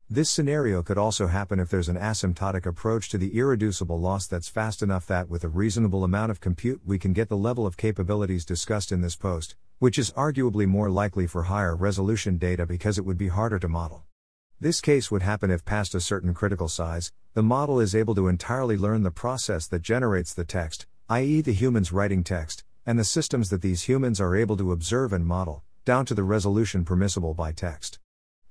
This 0.09 0.29
scenario 0.29 0.83
could 0.83 0.97
also 0.97 1.27
happen 1.27 1.59
if 1.59 1.69
there's 1.69 1.89
an 1.89 1.97
asymptotic 1.97 2.65
approach 2.65 3.09
to 3.09 3.17
the 3.17 3.37
irreducible 3.37 3.99
loss 3.99 4.27
that's 4.27 4.49
fast 4.49 4.83
enough 4.83 5.07
that 5.07 5.29
with 5.29 5.43
a 5.43 5.47
reasonable 5.47 6.03
amount 6.03 6.29
of 6.29 6.41
compute 6.41 6.81
we 6.85 6.99
can 6.99 7.13
get 7.13 7.29
the 7.29 7.37
level 7.37 7.65
of 7.65 7.77
capabilities 7.77 8.45
discussed 8.45 8.91
in 8.91 9.01
this 9.01 9.15
post, 9.15 9.55
which 9.79 9.97
is 9.97 10.11
arguably 10.11 10.67
more 10.67 10.91
likely 10.91 11.25
for 11.25 11.43
higher 11.43 11.75
resolution 11.75 12.37
data 12.37 12.65
because 12.65 12.97
it 12.97 13.05
would 13.05 13.17
be 13.17 13.29
harder 13.29 13.57
to 13.57 13.67
model. 13.69 14.03
This 14.59 14.81
case 14.81 15.09
would 15.09 15.23
happen 15.23 15.49
if 15.49 15.65
past 15.65 15.95
a 15.95 16.01
certain 16.01 16.33
critical 16.33 16.67
size, 16.67 17.11
the 17.33 17.41
model 17.41 17.79
is 17.79 17.95
able 17.95 18.13
to 18.15 18.27
entirely 18.27 18.77
learn 18.77 19.03
the 19.03 19.09
process 19.11 19.67
that 19.67 19.81
generates 19.81 20.33
the 20.33 20.45
text, 20.45 20.85
i.e., 21.09 21.41
the 21.41 21.53
humans 21.53 21.91
writing 21.91 22.23
text, 22.23 22.63
and 22.85 22.99
the 22.99 23.03
systems 23.03 23.49
that 23.49 23.61
these 23.61 23.83
humans 23.83 24.21
are 24.21 24.35
able 24.35 24.57
to 24.57 24.73
observe 24.73 25.11
and 25.11 25.25
model, 25.25 25.63
down 25.85 26.05
to 26.05 26.13
the 26.13 26.23
resolution 26.23 26.85
permissible 26.85 27.33
by 27.33 27.51
text. 27.51 27.99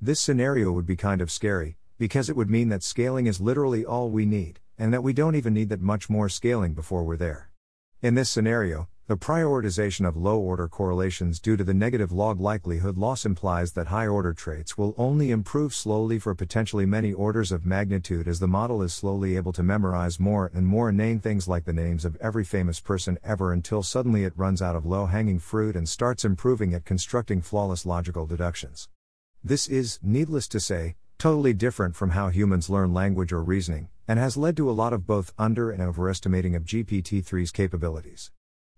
This 0.05 0.19
scenario 0.19 0.73
would 0.73 0.85
be 0.85 0.97
kind 0.97 1.21
of 1.21 1.31
scary, 1.31 1.77
because 1.97 2.29
it 2.29 2.35
would 2.35 2.51
mean 2.51 2.71
that 2.71 2.83
scaling 2.83 3.29
is 3.29 3.41
literally 3.41 3.85
all 3.85 4.11
we 4.11 4.27
need, 4.27 4.59
and 4.77 4.93
that 4.93 5.05
we 5.05 5.13
don't 5.13 5.37
even 5.37 5.55
need 5.55 5.69
that 5.69 5.81
much 5.81 6.11
more 6.11 6.29
scaling 6.29 6.75
before 6.75 7.05
we're 7.05 7.17
there. 7.17 7.53
In 8.01 8.17
this 8.17 8.29
scenario, 8.29 8.89
the 9.07 9.17
prioritization 9.17 10.05
of 10.05 10.17
low 10.17 10.41
order 10.41 10.67
correlations 10.67 11.39
due 11.39 11.57
to 11.57 11.63
the 11.63 11.73
negative 11.73 12.11
log 12.11 12.41
likelihood 12.41 12.99
loss 12.99 13.25
implies 13.25 13.75
that 13.75 13.87
high 13.87 14.09
order 14.09 14.33
traits 14.33 14.77
will 14.77 14.93
only 14.99 15.31
improve 15.31 15.73
slowly 15.73 16.19
for 16.19 16.35
potentially 16.35 16.85
many 16.85 17.13
orders 17.13 17.53
of 17.53 17.65
magnitude 17.65 18.27
as 18.27 18.41
the 18.41 18.49
model 18.49 18.83
is 18.83 18.93
slowly 18.93 19.37
able 19.37 19.53
to 19.53 19.63
memorize 19.63 20.19
more 20.19 20.51
and 20.53 20.67
more 20.67 20.89
inane 20.89 21.21
things 21.21 21.47
like 21.47 21.65
the 21.65 21.73
names 21.73 22.05
of 22.05 22.17
every 22.17 22.43
famous 22.43 22.81
person 22.81 23.19
ever 23.23 23.53
until 23.53 23.85
suddenly 23.85 24.25
it 24.25 24.33
runs 24.37 24.61
out 24.61 24.75
of 24.75 24.85
low 24.85 25.07
hanging 25.07 25.39
fruit 25.39 25.77
and 25.77 25.89
starts 25.89 26.25
improving 26.25 26.75
at 26.75 26.85
constructing 26.85 27.41
flawless 27.41 27.87
logical 27.87 28.27
deductions. 28.27 28.89
This 29.45 29.67
is, 29.67 29.99
needless 30.05 30.47
to 30.49 30.61
say, 30.61 30.95
totally 31.19 31.53
different 31.53 31.97
from 31.97 32.11
how 32.11 32.29
humans 32.29 32.71
learn 32.71 32.95
language 32.95 33.33
or 33.33 33.43
reasoning, 33.43 33.89
and 34.07 34.17
has 34.17 34.37
led 34.37 34.57
to 34.57 34.71
a 34.71 34.79
lot 34.83 34.93
of 34.93 35.05
both 35.05 35.33
under 35.37 35.73
and 35.73 35.83
overestimating 35.83 36.55
of 36.55 36.63
GPT 36.63 37.25
3's 37.25 37.51
capabilities. 37.51 38.31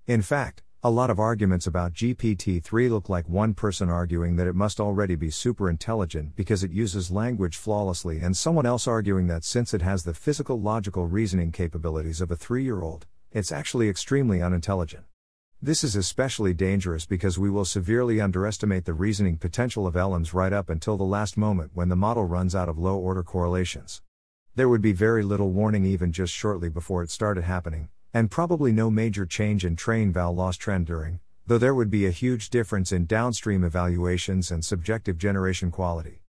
In 0.06 0.22
fact, 0.22 0.62
a 0.82 0.88
lot 0.88 1.10
of 1.10 1.18
arguments 1.18 1.66
about 1.66 1.92
GPT 1.92 2.64
3 2.64 2.88
look 2.88 3.10
like 3.10 3.28
one 3.28 3.52
person 3.52 3.90
arguing 3.90 4.36
that 4.36 4.46
it 4.46 4.54
must 4.54 4.80
already 4.80 5.16
be 5.16 5.28
super 5.28 5.68
intelligent 5.68 6.34
because 6.34 6.64
it 6.64 6.70
uses 6.70 7.10
language 7.10 7.58
flawlessly, 7.58 8.20
and 8.20 8.34
someone 8.34 8.64
else 8.64 8.86
arguing 8.86 9.26
that 9.26 9.44
since 9.44 9.74
it 9.74 9.82
has 9.82 10.04
the 10.04 10.14
physical 10.14 10.58
logical 10.58 11.06
reasoning 11.06 11.52
capabilities 11.52 12.22
of 12.22 12.30
a 12.30 12.36
three 12.36 12.64
year 12.64 12.80
old, 12.80 13.04
it's 13.32 13.52
actually 13.52 13.90
extremely 13.90 14.40
unintelligent. 14.40 15.04
This 15.64 15.82
is 15.82 15.96
especially 15.96 16.52
dangerous 16.52 17.06
because 17.06 17.38
we 17.38 17.48
will 17.48 17.64
severely 17.64 18.20
underestimate 18.20 18.84
the 18.84 18.92
reasoning 18.92 19.38
potential 19.38 19.86
of 19.86 19.94
LMs 19.94 20.34
right 20.34 20.52
up 20.52 20.68
until 20.68 20.98
the 20.98 21.04
last 21.04 21.38
moment 21.38 21.70
when 21.72 21.88
the 21.88 21.96
model 21.96 22.26
runs 22.26 22.54
out 22.54 22.68
of 22.68 22.76
low 22.76 22.98
order 22.98 23.22
correlations. 23.22 24.02
There 24.56 24.68
would 24.68 24.82
be 24.82 24.92
very 24.92 25.22
little 25.22 25.52
warning 25.52 25.86
even 25.86 26.12
just 26.12 26.34
shortly 26.34 26.68
before 26.68 27.02
it 27.02 27.10
started 27.10 27.44
happening, 27.44 27.88
and 28.12 28.30
probably 28.30 28.72
no 28.72 28.90
major 28.90 29.24
change 29.24 29.64
in 29.64 29.74
train 29.74 30.12
val 30.12 30.34
loss 30.34 30.58
trend 30.58 30.84
during, 30.84 31.20
though 31.46 31.56
there 31.56 31.74
would 31.74 31.88
be 31.88 32.04
a 32.04 32.10
huge 32.10 32.50
difference 32.50 32.92
in 32.92 33.06
downstream 33.06 33.64
evaluations 33.64 34.50
and 34.50 34.62
subjective 34.62 35.16
generation 35.16 35.70
quality. 35.70 36.20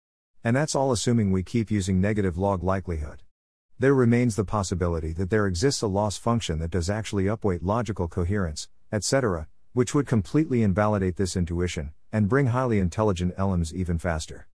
And 0.46 0.56
that's 0.56 0.76
all 0.76 0.94
assuming 0.94 1.32
we 1.32 1.44
keep 1.44 1.70
using 1.70 2.00
negative 2.00 2.38
log 2.38 2.64
likelihood. 2.64 3.22
There 3.78 3.94
remains 3.94 4.38
the 4.38 4.46
possibility 4.46 5.12
that 5.12 5.30
there 5.30 5.46
exists 5.46 5.82
a 5.82 5.88
loss 5.88 6.16
function 6.16 6.60
that 6.60 6.72
does 6.72 6.90
actually 6.90 7.26
upweight 7.26 7.60
logical 7.64 8.08
coherence, 8.08 8.70
etc., 8.96 9.48
which 9.74 9.94
would 9.94 10.08
completely 10.08 10.64
invalidate 10.64 11.18
this 11.18 11.36
intuition, 11.36 11.92
and 12.14 12.30
bring 12.30 12.48
highly 12.48 12.80
intelligent 12.80 13.36
LMs 13.36 13.74
even 13.74 14.00
faster. 14.00 14.48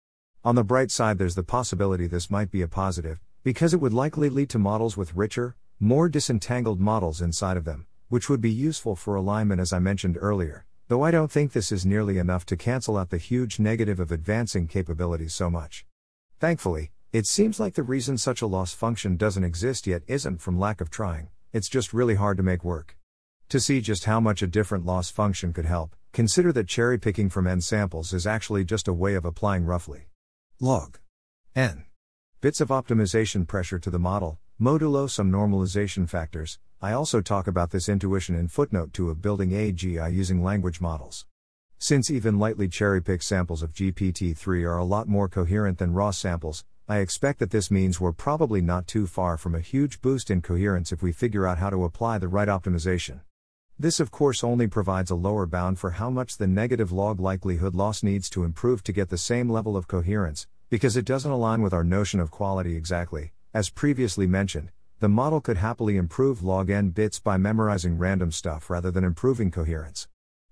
On 0.44 0.54
the 0.54 0.62
bright 0.62 0.92
side, 0.92 1.18
there's 1.18 1.34
the 1.34 1.42
possibility 1.42 2.06
this 2.06 2.30
might 2.30 2.52
be 2.52 2.62
a 2.62 2.68
positive, 2.68 3.18
because 3.42 3.74
it 3.74 3.80
would 3.80 3.92
likely 3.92 4.30
lead 4.30 4.48
to 4.50 4.58
models 4.60 4.96
with 4.96 5.16
richer, 5.16 5.56
more 5.80 6.08
disentangled 6.08 6.78
models 6.78 7.20
inside 7.20 7.56
of 7.56 7.64
them, 7.64 7.86
which 8.08 8.28
would 8.28 8.40
be 8.40 8.50
useful 8.50 8.94
for 8.94 9.16
alignment 9.16 9.60
as 9.60 9.72
I 9.72 9.80
mentioned 9.80 10.16
earlier, 10.20 10.66
though 10.86 11.02
I 11.02 11.10
don't 11.10 11.32
think 11.32 11.52
this 11.52 11.72
is 11.72 11.84
nearly 11.84 12.18
enough 12.18 12.46
to 12.46 12.56
cancel 12.56 12.96
out 12.96 13.10
the 13.10 13.18
huge 13.18 13.58
negative 13.58 13.98
of 13.98 14.12
advancing 14.12 14.68
capabilities 14.68 15.34
so 15.34 15.50
much. 15.50 15.84
Thankfully, 16.38 16.92
it 17.12 17.26
seems 17.26 17.58
like 17.58 17.74
the 17.74 17.82
reason 17.82 18.18
such 18.18 18.40
a 18.40 18.46
loss 18.46 18.72
function 18.72 19.16
doesn't 19.16 19.42
exist 19.42 19.86
yet 19.86 20.02
isn't 20.06 20.40
from 20.42 20.60
lack 20.60 20.80
of 20.80 20.90
trying, 20.90 21.30
it's 21.52 21.68
just 21.68 21.92
really 21.92 22.14
hard 22.14 22.36
to 22.36 22.42
make 22.44 22.62
work. 22.62 22.97
To 23.50 23.60
see 23.60 23.80
just 23.80 24.04
how 24.04 24.20
much 24.20 24.42
a 24.42 24.46
different 24.46 24.84
loss 24.84 25.10
function 25.10 25.54
could 25.54 25.64
help, 25.64 25.96
consider 26.12 26.52
that 26.52 26.68
cherry 26.68 26.98
picking 26.98 27.30
from 27.30 27.46
n 27.46 27.62
samples 27.62 28.12
is 28.12 28.26
actually 28.26 28.62
just 28.62 28.88
a 28.88 28.92
way 28.92 29.14
of 29.14 29.24
applying 29.24 29.64
roughly 29.64 30.08
log 30.60 30.98
n 31.56 31.86
bits 32.42 32.60
of 32.60 32.68
optimization 32.68 33.46
pressure 33.46 33.78
to 33.78 33.88
the 33.88 33.98
model, 33.98 34.38
modulo 34.60 35.08
some 35.08 35.32
normalization 35.32 36.06
factors. 36.06 36.58
I 36.82 36.92
also 36.92 37.22
talk 37.22 37.46
about 37.46 37.70
this 37.70 37.88
intuition 37.88 38.34
in 38.34 38.48
footnote 38.48 38.92
2 38.92 39.08
of 39.08 39.22
building 39.22 39.52
AGI 39.52 40.12
using 40.12 40.44
language 40.44 40.82
models. 40.82 41.24
Since 41.78 42.10
even 42.10 42.38
lightly 42.38 42.68
cherry 42.68 43.00
picked 43.00 43.24
samples 43.24 43.62
of 43.62 43.72
GPT 43.72 44.36
3 44.36 44.64
are 44.64 44.76
a 44.76 44.84
lot 44.84 45.08
more 45.08 45.26
coherent 45.26 45.78
than 45.78 45.94
raw 45.94 46.10
samples, 46.10 46.66
I 46.86 46.98
expect 46.98 47.38
that 47.38 47.50
this 47.50 47.70
means 47.70 47.98
we're 47.98 48.12
probably 48.12 48.60
not 48.60 48.86
too 48.86 49.06
far 49.06 49.38
from 49.38 49.54
a 49.54 49.60
huge 49.60 50.02
boost 50.02 50.30
in 50.30 50.42
coherence 50.42 50.92
if 50.92 51.02
we 51.02 51.12
figure 51.12 51.46
out 51.46 51.56
how 51.56 51.70
to 51.70 51.84
apply 51.84 52.18
the 52.18 52.28
right 52.28 52.48
optimization. 52.48 53.20
This, 53.80 54.00
of 54.00 54.10
course, 54.10 54.42
only 54.42 54.66
provides 54.66 55.08
a 55.08 55.14
lower 55.14 55.46
bound 55.46 55.78
for 55.78 55.92
how 55.92 56.10
much 56.10 56.36
the 56.36 56.48
negative 56.48 56.90
log 56.90 57.20
likelihood 57.20 57.76
loss 57.76 58.02
needs 58.02 58.28
to 58.30 58.42
improve 58.42 58.82
to 58.82 58.92
get 58.92 59.08
the 59.08 59.16
same 59.16 59.48
level 59.48 59.76
of 59.76 59.86
coherence, 59.86 60.48
because 60.68 60.96
it 60.96 61.04
doesn't 61.04 61.30
align 61.30 61.62
with 61.62 61.72
our 61.72 61.84
notion 61.84 62.18
of 62.18 62.32
quality 62.32 62.74
exactly. 62.74 63.30
As 63.54 63.70
previously 63.70 64.26
mentioned, 64.26 64.72
the 64.98 65.08
model 65.08 65.40
could 65.40 65.58
happily 65.58 65.96
improve 65.96 66.42
log 66.42 66.70
n 66.70 66.90
bits 66.90 67.20
by 67.20 67.36
memorizing 67.36 67.98
random 67.98 68.32
stuff 68.32 68.68
rather 68.68 68.90
than 68.90 69.04
improving 69.04 69.52
coherence. 69.52 70.08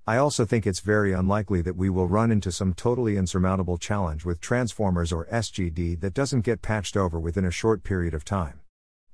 I 0.07 0.19
also 0.19 0.45
think 0.45 0.65
it's 0.65 0.79
very 0.79 1.13
unlikely 1.13 1.63
that 1.63 1.77
we 1.77 1.91
will 1.91 2.07
run 2.07 2.31
into 2.31 2.53
some 2.53 2.75
totally 2.75 3.17
insurmountable 3.17 3.77
challenge 3.77 4.25
with 4.25 4.41
transformers 4.41 5.13
or 5.13 5.27
SGD 5.33 5.99
that 6.01 6.15
doesn't 6.15 6.43
get 6.43 6.63
patched 6.63 6.97
over 6.97 7.19
within 7.19 7.45
a 7.45 7.51
short 7.51 7.83
period 7.83 8.15
of 8.15 8.25
time. 8.25 8.61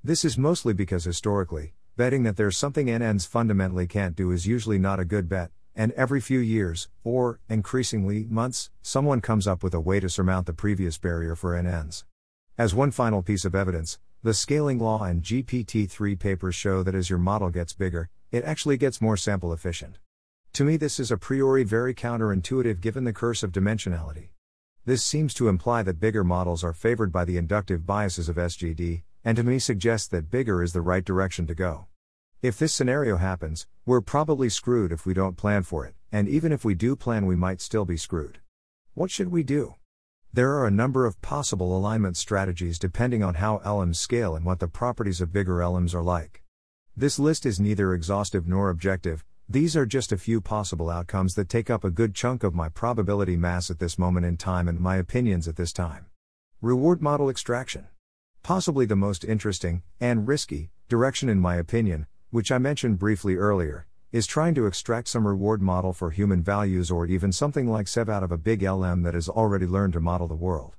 This 0.04 0.22
is 0.22 0.36
mostly 0.36 0.74
because 0.74 1.04
historically, 1.04 1.72
betting 1.96 2.22
that 2.22 2.36
there's 2.36 2.56
something 2.56 2.86
NNs 2.86 3.26
fundamentally 3.26 3.86
can't 3.86 4.16
do 4.16 4.30
is 4.30 4.46
usually 4.46 4.78
not 4.78 4.98
a 4.98 5.04
good 5.04 5.28
bet, 5.28 5.50
and 5.76 5.92
every 5.92 6.20
few 6.20 6.38
years, 6.38 6.88
or, 7.04 7.40
increasingly, 7.48 8.24
months, 8.24 8.70
someone 8.80 9.20
comes 9.20 9.46
up 9.46 9.62
with 9.62 9.74
a 9.74 9.80
way 9.80 10.00
to 10.00 10.08
surmount 10.08 10.46
the 10.46 10.54
previous 10.54 10.96
barrier 10.96 11.36
for 11.36 11.52
NNs. 11.52 12.04
As 12.56 12.74
one 12.74 12.90
final 12.90 13.22
piece 13.22 13.44
of 13.44 13.54
evidence, 13.54 13.98
the 14.22 14.32
scaling 14.32 14.78
law 14.78 15.02
and 15.02 15.22
GPT 15.22 15.88
3 15.88 16.16
papers 16.16 16.54
show 16.54 16.82
that 16.82 16.94
as 16.94 17.10
your 17.10 17.18
model 17.18 17.50
gets 17.50 17.72
bigger, 17.72 18.08
it 18.30 18.44
actually 18.44 18.76
gets 18.76 19.00
more 19.00 19.16
sample 19.16 19.52
efficient. 19.52 19.98
To 20.54 20.64
me, 20.64 20.76
this 20.76 21.00
is 21.00 21.10
a 21.10 21.18
priori 21.18 21.64
very 21.64 21.94
counterintuitive 21.94 22.80
given 22.80 23.04
the 23.04 23.12
curse 23.12 23.42
of 23.42 23.52
dimensionality. 23.52 24.28
This 24.84 25.02
seems 25.04 25.32
to 25.34 25.48
imply 25.48 25.82
that 25.82 26.00
bigger 26.00 26.24
models 26.24 26.64
are 26.64 26.72
favored 26.72 27.12
by 27.12 27.24
the 27.24 27.36
inductive 27.36 27.86
biases 27.86 28.28
of 28.28 28.36
SGD, 28.36 29.02
and 29.24 29.36
to 29.36 29.42
me 29.42 29.58
suggests 29.58 30.08
that 30.08 30.30
bigger 30.30 30.62
is 30.62 30.72
the 30.72 30.80
right 30.80 31.04
direction 31.04 31.46
to 31.46 31.54
go. 31.54 31.86
If 32.42 32.58
this 32.58 32.74
scenario 32.74 33.18
happens, 33.18 33.66
we're 33.86 34.00
probably 34.00 34.48
screwed 34.48 34.92
if 34.92 35.06
we 35.06 35.14
don't 35.14 35.36
plan 35.36 35.62
for 35.62 35.86
it, 35.86 35.94
and 36.10 36.28
even 36.28 36.52
if 36.52 36.64
we 36.64 36.74
do 36.74 36.96
plan, 36.96 37.26
we 37.26 37.36
might 37.36 37.60
still 37.60 37.84
be 37.84 37.96
screwed. 37.96 38.40
What 38.94 39.10
should 39.10 39.30
we 39.30 39.42
do? 39.42 39.76
There 40.32 40.52
are 40.52 40.66
a 40.66 40.70
number 40.70 41.06
of 41.06 41.20
possible 41.22 41.76
alignment 41.76 42.16
strategies 42.16 42.78
depending 42.78 43.22
on 43.22 43.34
how 43.34 43.58
LMs 43.58 43.96
scale 43.96 44.34
and 44.34 44.44
what 44.44 44.60
the 44.60 44.68
properties 44.68 45.20
of 45.20 45.32
bigger 45.32 45.58
LMs 45.58 45.94
are 45.94 46.02
like. 46.02 46.42
This 46.96 47.18
list 47.18 47.46
is 47.46 47.60
neither 47.60 47.94
exhaustive 47.94 48.46
nor 48.48 48.70
objective, 48.70 49.24
these 49.48 49.76
are 49.76 49.84
just 49.84 50.12
a 50.12 50.16
few 50.16 50.40
possible 50.40 50.88
outcomes 50.88 51.34
that 51.34 51.50
take 51.50 51.68
up 51.68 51.84
a 51.84 51.90
good 51.90 52.14
chunk 52.14 52.42
of 52.42 52.54
my 52.54 52.70
probability 52.70 53.36
mass 53.36 53.70
at 53.70 53.80
this 53.80 53.98
moment 53.98 54.24
in 54.24 54.38
time 54.38 54.66
and 54.66 54.80
my 54.80 54.96
opinions 54.96 55.46
at 55.46 55.56
this 55.56 55.72
time. 55.72 56.06
Reward 56.62 57.02
model 57.02 57.28
extraction. 57.28 57.88
Possibly 58.42 58.86
the 58.86 58.96
most 58.96 59.24
interesting, 59.24 59.82
and 60.00 60.26
risky, 60.26 60.72
direction 60.88 61.28
in 61.28 61.38
my 61.38 61.54
opinion, 61.54 62.08
which 62.30 62.50
I 62.50 62.58
mentioned 62.58 62.98
briefly 62.98 63.36
earlier, 63.36 63.86
is 64.10 64.26
trying 64.26 64.56
to 64.56 64.66
extract 64.66 65.06
some 65.06 65.28
reward 65.28 65.62
model 65.62 65.92
for 65.92 66.10
human 66.10 66.42
values 66.42 66.90
or 66.90 67.06
even 67.06 67.30
something 67.30 67.68
like 67.68 67.86
CEV 67.86 68.08
out 68.08 68.24
of 68.24 68.32
a 68.32 68.36
big 68.36 68.64
LM 68.64 69.02
that 69.02 69.14
has 69.14 69.28
already 69.28 69.64
learned 69.64 69.92
to 69.92 70.00
model 70.00 70.26
the 70.26 70.34
world. 70.34 70.74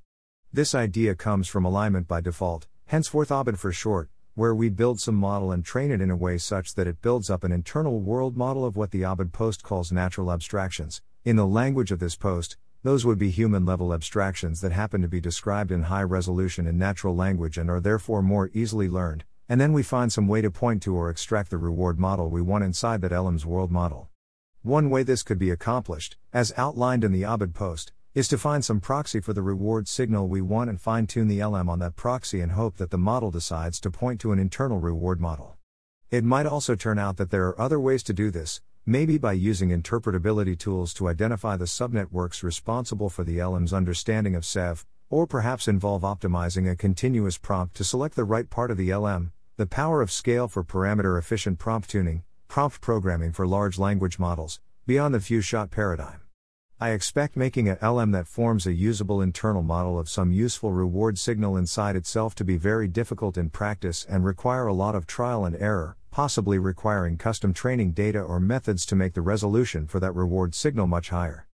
This 0.52 0.76
idea 0.76 1.16
comes 1.16 1.48
from 1.48 1.64
alignment 1.64 2.06
by 2.06 2.20
default, 2.20 2.68
henceforth 2.88 3.32
ABID 3.32 3.58
for 3.58 3.72
short, 3.72 4.10
where 4.36 4.54
we 4.54 4.68
build 4.68 5.00
some 5.00 5.16
model 5.16 5.54
and 5.54 5.64
train 5.64 5.90
it 5.90 6.02
in 6.02 6.12
a 6.12 6.18
way 6.18 6.38
such 6.38 6.76
that 6.76 6.88
it 6.88 7.02
builds 7.02 7.30
up 7.30 7.46
an 7.46 7.54
internal 7.54 8.02
world 8.02 8.36
model 8.36 8.66
of 8.66 8.76
what 8.76 8.92
the 8.92 9.06
ABID 9.06 9.32
post 9.32 9.64
calls 9.64 9.90
natural 9.90 10.34
abstractions. 10.34 11.02
In 11.24 11.38
the 11.38 11.48
language 11.48 11.92
of 11.92 12.00
this 12.00 12.18
post, 12.18 12.58
those 12.84 13.06
would 13.06 13.18
be 13.18 13.30
human 13.30 13.66
level 13.66 13.94
abstractions 13.94 14.60
that 14.60 14.74
happen 14.74 15.02
to 15.02 15.08
be 15.08 15.22
described 15.22 15.72
in 15.72 15.84
high 15.84 16.04
resolution 16.04 16.68
in 16.68 16.78
natural 16.78 17.16
language 17.16 17.58
and 17.58 17.70
are 17.70 17.80
therefore 17.80 18.22
more 18.22 18.52
easily 18.54 18.90
learned, 18.90 19.24
and 19.48 19.60
then 19.60 19.72
we 19.72 19.82
find 19.82 20.12
some 20.12 20.28
way 20.28 20.42
to 20.42 20.52
point 20.52 20.84
to 20.84 20.94
or 20.94 21.10
extract 21.10 21.50
the 21.50 21.58
reward 21.58 21.98
model 21.98 22.30
we 22.30 22.42
want 22.42 22.64
inside 22.64 23.02
that 23.02 23.14
LM's 23.14 23.46
world 23.46 23.72
model. 23.72 24.10
One 24.64 24.90
way 24.90 25.04
this 25.04 25.24
could 25.24 25.40
be 25.40 25.50
accomplished, 25.50 26.18
as 26.34 26.54
outlined 26.58 27.06
in 27.06 27.14
the 27.14 27.24
ABID 27.24 27.54
post, 27.54 27.94
is 28.14 28.28
to 28.28 28.38
find 28.38 28.64
some 28.64 28.80
proxy 28.80 29.20
for 29.20 29.34
the 29.34 29.42
reward 29.42 29.88
signal 29.88 30.28
we 30.28 30.42
want 30.42 30.70
and 30.70 30.80
fine 30.80 31.08
tune 31.08 31.28
the 31.28 31.44
LM 31.44 31.70
on 31.70 31.80
that 31.80 31.96
proxy 31.96 32.42
and 32.42 32.52
hope 32.52 32.78
that 32.78 32.92
the 32.92 32.98
model 32.98 33.32
decides 33.32 33.80
to 33.80 33.90
point 33.90 34.20
to 34.22 34.32
an 34.32 34.40
internal 34.40 34.80
reward 34.80 35.20
model. 35.20 35.58
It 36.12 36.24
might 36.24 36.46
also 36.46 36.76
turn 36.76 37.00
out 37.00 37.18
that 37.18 37.32
there 37.32 37.48
are 37.48 37.60
other 37.60 37.80
ways 37.80 38.04
to 38.04 38.14
do 38.14 38.30
this, 38.30 38.62
maybe 38.86 39.18
by 39.18 39.32
using 39.32 39.70
interpretability 39.70 40.60
tools 40.60 40.94
to 40.94 41.08
identify 41.08 41.56
the 41.56 41.66
subnetworks 41.66 42.44
responsible 42.44 43.10
for 43.10 43.24
the 43.24 43.40
LM's 43.40 43.72
understanding 43.72 44.36
of 44.36 44.44
CEV, 44.44 44.84
or 45.10 45.26
perhaps 45.26 45.70
involve 45.70 46.02
optimizing 46.02 46.70
a 46.70 46.76
continuous 46.76 47.38
prompt 47.38 47.76
to 47.76 47.84
select 47.84 48.16
the 48.16 48.26
right 48.26 48.50
part 48.50 48.72
of 48.72 48.78
the 48.78 48.94
LM, 48.94 49.32
the 49.56 49.66
power 49.66 50.02
of 50.02 50.12
scale 50.12 50.50
for 50.50 50.66
parameter 50.66 51.18
efficient 51.18 51.60
prompt 51.60 51.90
tuning, 51.90 52.24
prompt 52.50 52.82
programming 52.82 53.32
for 53.32 53.48
large 53.48 53.80
language 53.80 54.20
models, 54.20 54.60
beyond 54.86 55.14
the 55.14 55.22
few 55.22 55.40
shot 55.40 55.72
paradigm. 55.72 56.20
I 56.78 56.90
expect 56.90 57.38
making 57.38 57.70
a 57.70 57.78
LM 57.82 58.12
that 58.12 58.28
forms 58.28 58.68
a 58.68 58.74
usable 58.74 59.22
internal 59.22 59.62
model 59.62 59.98
of 59.98 60.10
some 60.10 60.34
useful 60.34 60.74
reward 60.74 61.18
signal 61.18 61.56
inside 61.56 61.96
itself 61.96 62.36
to 62.36 62.44
be 62.44 62.58
very 62.58 62.90
difficult 62.90 63.38
in 63.38 63.50
practice 63.50 64.06
and 64.10 64.26
require 64.26 64.68
a 64.68 64.74
lot 64.74 64.94
of 64.94 65.08
trial 65.08 65.46
and 65.46 65.56
error, 65.56 65.96
possibly 66.14 66.60
requiring 66.60 67.18
custom 67.18 67.52
training 67.52 67.92
data 67.92 68.22
or 68.22 68.40
methods 68.40 68.86
to 68.86 68.96
make 68.96 69.16
the 69.16 69.22
resolution 69.22 69.88
for 69.88 70.00
that 70.00 70.14
reward 70.14 70.54
signal 70.54 70.86
much 70.86 71.10
higher. 71.10 71.48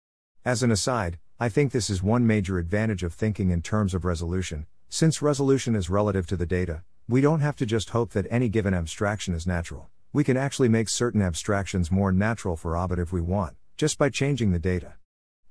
As 0.45 0.65
an 0.65 0.73
aside, 0.73 1.21
I 1.39 1.49
think 1.49 1.71
this 1.71 1.89
is 1.89 2.03
one 2.03 2.27
major 2.27 2.59
advantage 2.59 3.05
of 3.05 3.15
thinking 3.15 3.51
in 3.51 3.63
terms 3.63 3.95
of 3.95 4.05
resolution, 4.05 4.67
since 4.89 5.23
resolution 5.23 5.77
is 5.77 5.89
relative 5.89 6.27
to 6.27 6.37
the 6.37 6.45
data, 6.45 6.83
we 7.09 7.21
don't 7.21 7.39
have 7.39 7.55
to 7.55 7.67
just 7.67 7.91
hope 7.91 8.11
that 8.15 8.27
any 8.31 8.49
given 8.49 8.75
abstraction 8.75 9.33
is 9.33 9.47
natural. 9.47 9.91
We 10.13 10.25
can 10.25 10.37
actually 10.37 10.69
make 10.69 10.89
certain 10.89 11.23
abstractions 11.23 11.93
more 11.93 12.11
natural 12.11 12.57
for 12.57 12.77
ABID 12.77 12.99
if 12.99 13.13
we 13.13 13.21
want, 13.21 13.55
just 13.77 13.97
by 13.97 14.11
changing 14.11 14.51
the 14.51 14.59
data. 14.59 14.98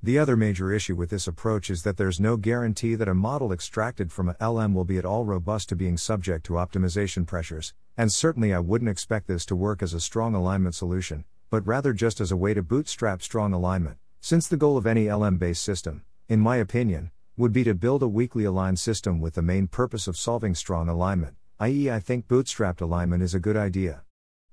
The 0.04 0.20
other 0.20 0.38
major 0.38 0.72
issue 0.72 0.96
with 0.96 1.10
this 1.10 1.28
approach 1.28 1.72
is 1.72 1.82
that 1.82 1.98
there's 1.98 2.20
no 2.20 2.38
guarantee 2.38 2.94
that 2.94 3.08
a 3.08 3.16
model 3.16 3.52
extracted 3.52 4.12
from 4.12 4.30
a 4.30 4.48
LM 4.48 4.76
will 4.76 4.86
be 4.86 5.00
at 5.00 5.06
all 5.06 5.26
robust 5.26 5.70
to 5.70 5.76
being 5.76 5.98
subject 5.98 6.46
to 6.46 6.54
optimization 6.54 7.26
pressures, 7.26 7.74
and 7.98 8.14
certainly 8.14 8.54
I 8.54 8.60
wouldn't 8.60 8.92
expect 8.92 9.28
this 9.28 9.44
to 9.48 9.56
work 9.56 9.82
as 9.82 9.96
a 9.96 10.00
strong 10.00 10.36
alignment 10.36 10.76
solution, 10.76 11.26
but 11.50 11.66
rather 11.66 11.94
just 11.94 12.22
as 12.22 12.32
a 12.32 12.38
way 12.38 12.54
to 12.54 12.62
bootstrap 12.62 13.24
strong 13.24 13.54
alignment, 13.54 13.98
since 14.22 14.48
the 14.48 14.56
goal 14.56 14.78
of 14.78 14.86
any 14.86 15.12
LM 15.12 15.38
based 15.38 15.64
system, 15.64 16.04
in 16.30 16.40
my 16.40 16.58
opinion, 16.58 17.10
would 17.36 17.52
be 17.52 17.64
to 17.64 17.74
build 17.74 18.04
a 18.04 18.08
weakly 18.08 18.44
aligned 18.44 18.78
system 18.78 19.20
with 19.20 19.34
the 19.34 19.42
main 19.42 19.68
purpose 19.68 20.08
of 20.08 20.16
solving 20.16 20.54
strong 20.54 20.88
alignment, 20.88 21.36
i.e., 21.60 21.90
I 21.90 22.00
think 22.00 22.28
bootstrapped 22.28 22.82
alignment 22.82 23.24
is 23.24 23.34
a 23.34 23.40
good 23.40 23.58
idea. 23.58 24.04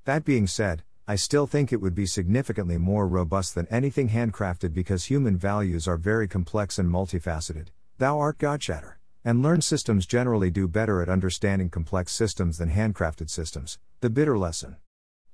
That 0.05 0.25
being 0.25 0.47
said, 0.47 0.85
I 1.07 1.17
still 1.17 1.47
think 1.47 1.71
it 1.71 1.83
would 1.83 1.95
be 1.95 2.07
significantly 2.07 2.79
more 2.79 3.07
robust 3.07 3.55
than 3.55 3.67
anything 3.71 4.09
handcrafted 4.09 4.73
because 4.73 5.05
human 5.05 5.37
values 5.37 5.87
are 5.87 5.99
very 5.99 6.27
complex 6.27 6.79
and 6.79 6.91
multifaceted. 6.91 7.67
Thou 7.99 8.19
art 8.19 8.39
Godshatter. 8.39 8.95
And 9.23 9.43
learned 9.43 9.65
systems 9.65 10.07
generally 10.07 10.51
do 10.51 10.67
better 10.67 11.03
at 11.03 11.11
understanding 11.11 11.69
complex 11.69 12.13
systems 12.13 12.57
than 12.57 12.71
handcrafted 12.71 13.29
systems, 13.29 13.79
the 14.01 14.09
bitter 14.09 14.39
lesson. 14.39 14.77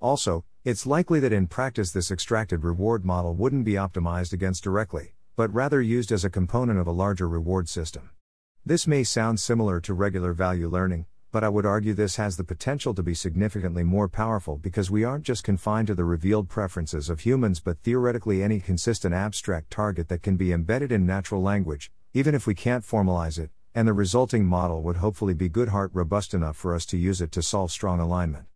Also, 0.01 0.45
it's 0.65 0.87
likely 0.87 1.21
that 1.21 1.33
in 1.33 1.47
practice 1.47 1.93
this 1.93 2.11
extracted 2.11 2.65
reward 2.65 3.05
model 3.05 3.35
wouldn't 3.35 3.65
be 3.65 3.75
optimized 3.75 4.33
against 4.33 4.65
directly, 4.65 5.15
but 5.37 5.55
rather 5.55 5.81
used 5.81 6.11
as 6.11 6.25
a 6.25 6.31
component 6.31 6.81
of 6.81 6.89
a 6.89 6.93
larger 6.93 7.29
reward 7.29 7.69
system. 7.69 8.11
This 8.67 8.89
may 8.89 9.05
sound 9.05 9.39
similar 9.39 9.81
to 9.83 9.95
regular 9.95 10.33
value 10.33 10.69
learning, 10.69 11.07
but 11.33 11.45
I 11.45 11.49
would 11.49 11.65
argue 11.65 11.95
this 11.95 12.17
has 12.17 12.37
the 12.37 12.45
potential 12.45 12.93
to 12.95 13.03
be 13.03 13.15
significantly 13.15 13.85
more 13.85 14.09
powerful 14.09 14.57
because 14.57 14.91
we 14.91 15.05
aren't 15.05 15.25
just 15.25 15.45
confined 15.45 15.87
to 15.87 15.95
the 15.95 16.05
revealed 16.05 16.49
preferences 16.49 17.09
of 17.09 17.21
humans 17.21 17.61
but 17.61 17.79
theoretically 17.79 18.43
any 18.43 18.59
consistent 18.59 19.15
abstract 19.15 19.71
target 19.71 20.09
that 20.09 20.23
can 20.23 20.37
be 20.37 20.53
embedded 20.53 20.91
in 20.91 21.07
natural 21.07 21.41
language, 21.41 21.93
even 22.13 22.35
if 22.35 22.47
we 22.47 22.55
can't 22.55 22.85
formalize 22.85 23.39
it, 23.39 23.51
and 23.75 23.87
the 23.87 23.93
resulting 23.93 24.45
model 24.45 24.83
would 24.83 24.97
hopefully 24.97 25.35
be 25.35 25.49
Goodhart 25.49 25.91
robust 25.93 26.35
enough 26.35 26.57
for 26.57 26.75
us 26.75 26.85
to 26.87 26.97
use 26.97 27.21
it 27.21 27.31
to 27.33 27.43
solve 27.43 27.71
strong 27.71 28.01
alignment. 28.01 28.47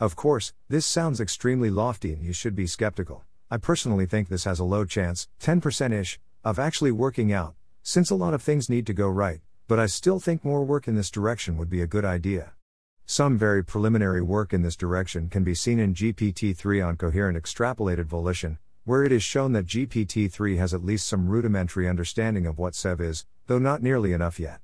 Of 0.00 0.16
course, 0.16 0.52
this 0.68 0.84
sounds 0.84 1.20
extremely 1.20 1.70
lofty 1.70 2.12
and 2.12 2.24
you 2.24 2.32
should 2.32 2.56
be 2.56 2.66
skeptical. 2.66 3.24
I 3.48 3.58
personally 3.58 4.06
think 4.06 4.28
this 4.28 4.44
has 4.44 4.58
a 4.58 4.64
low 4.64 4.84
chance, 4.84 5.28
10% 5.40 5.92
ish, 5.92 6.18
of 6.42 6.58
actually 6.58 6.90
working 6.90 7.32
out, 7.32 7.54
since 7.82 8.10
a 8.10 8.16
lot 8.16 8.34
of 8.34 8.42
things 8.42 8.68
need 8.68 8.86
to 8.88 8.92
go 8.92 9.08
right, 9.08 9.40
but 9.68 9.78
I 9.78 9.86
still 9.86 10.20
think 10.20 10.44
more 10.44 10.64
work 10.64 10.86
in 10.86 10.94
this 10.94 11.10
direction 11.10 11.56
would 11.56 11.68
be 11.68 11.82
a 11.82 11.86
good 11.86 12.04
idea. 12.04 12.52
Some 13.04 13.36
very 13.36 13.64
preliminary 13.64 14.22
work 14.22 14.52
in 14.52 14.62
this 14.62 14.76
direction 14.76 15.28
can 15.28 15.44
be 15.44 15.54
seen 15.54 15.78
in 15.78 15.94
GPT 15.94 16.56
3 16.56 16.80
on 16.80 16.96
coherent 16.96 17.36
extrapolated 17.36 18.06
volition, 18.06 18.58
where 18.84 19.02
it 19.02 19.10
is 19.10 19.22
shown 19.22 19.52
that 19.52 19.66
GPT 19.66 20.30
3 20.30 20.56
has 20.56 20.72
at 20.72 20.84
least 20.84 21.06
some 21.06 21.28
rudimentary 21.28 21.88
understanding 21.88 22.46
of 22.46 22.58
what 22.58 22.74
CEV 22.74 23.00
is, 23.00 23.26
though 23.46 23.58
not 23.58 23.82
nearly 23.82 24.12
enough 24.12 24.38
yet. 24.38 24.60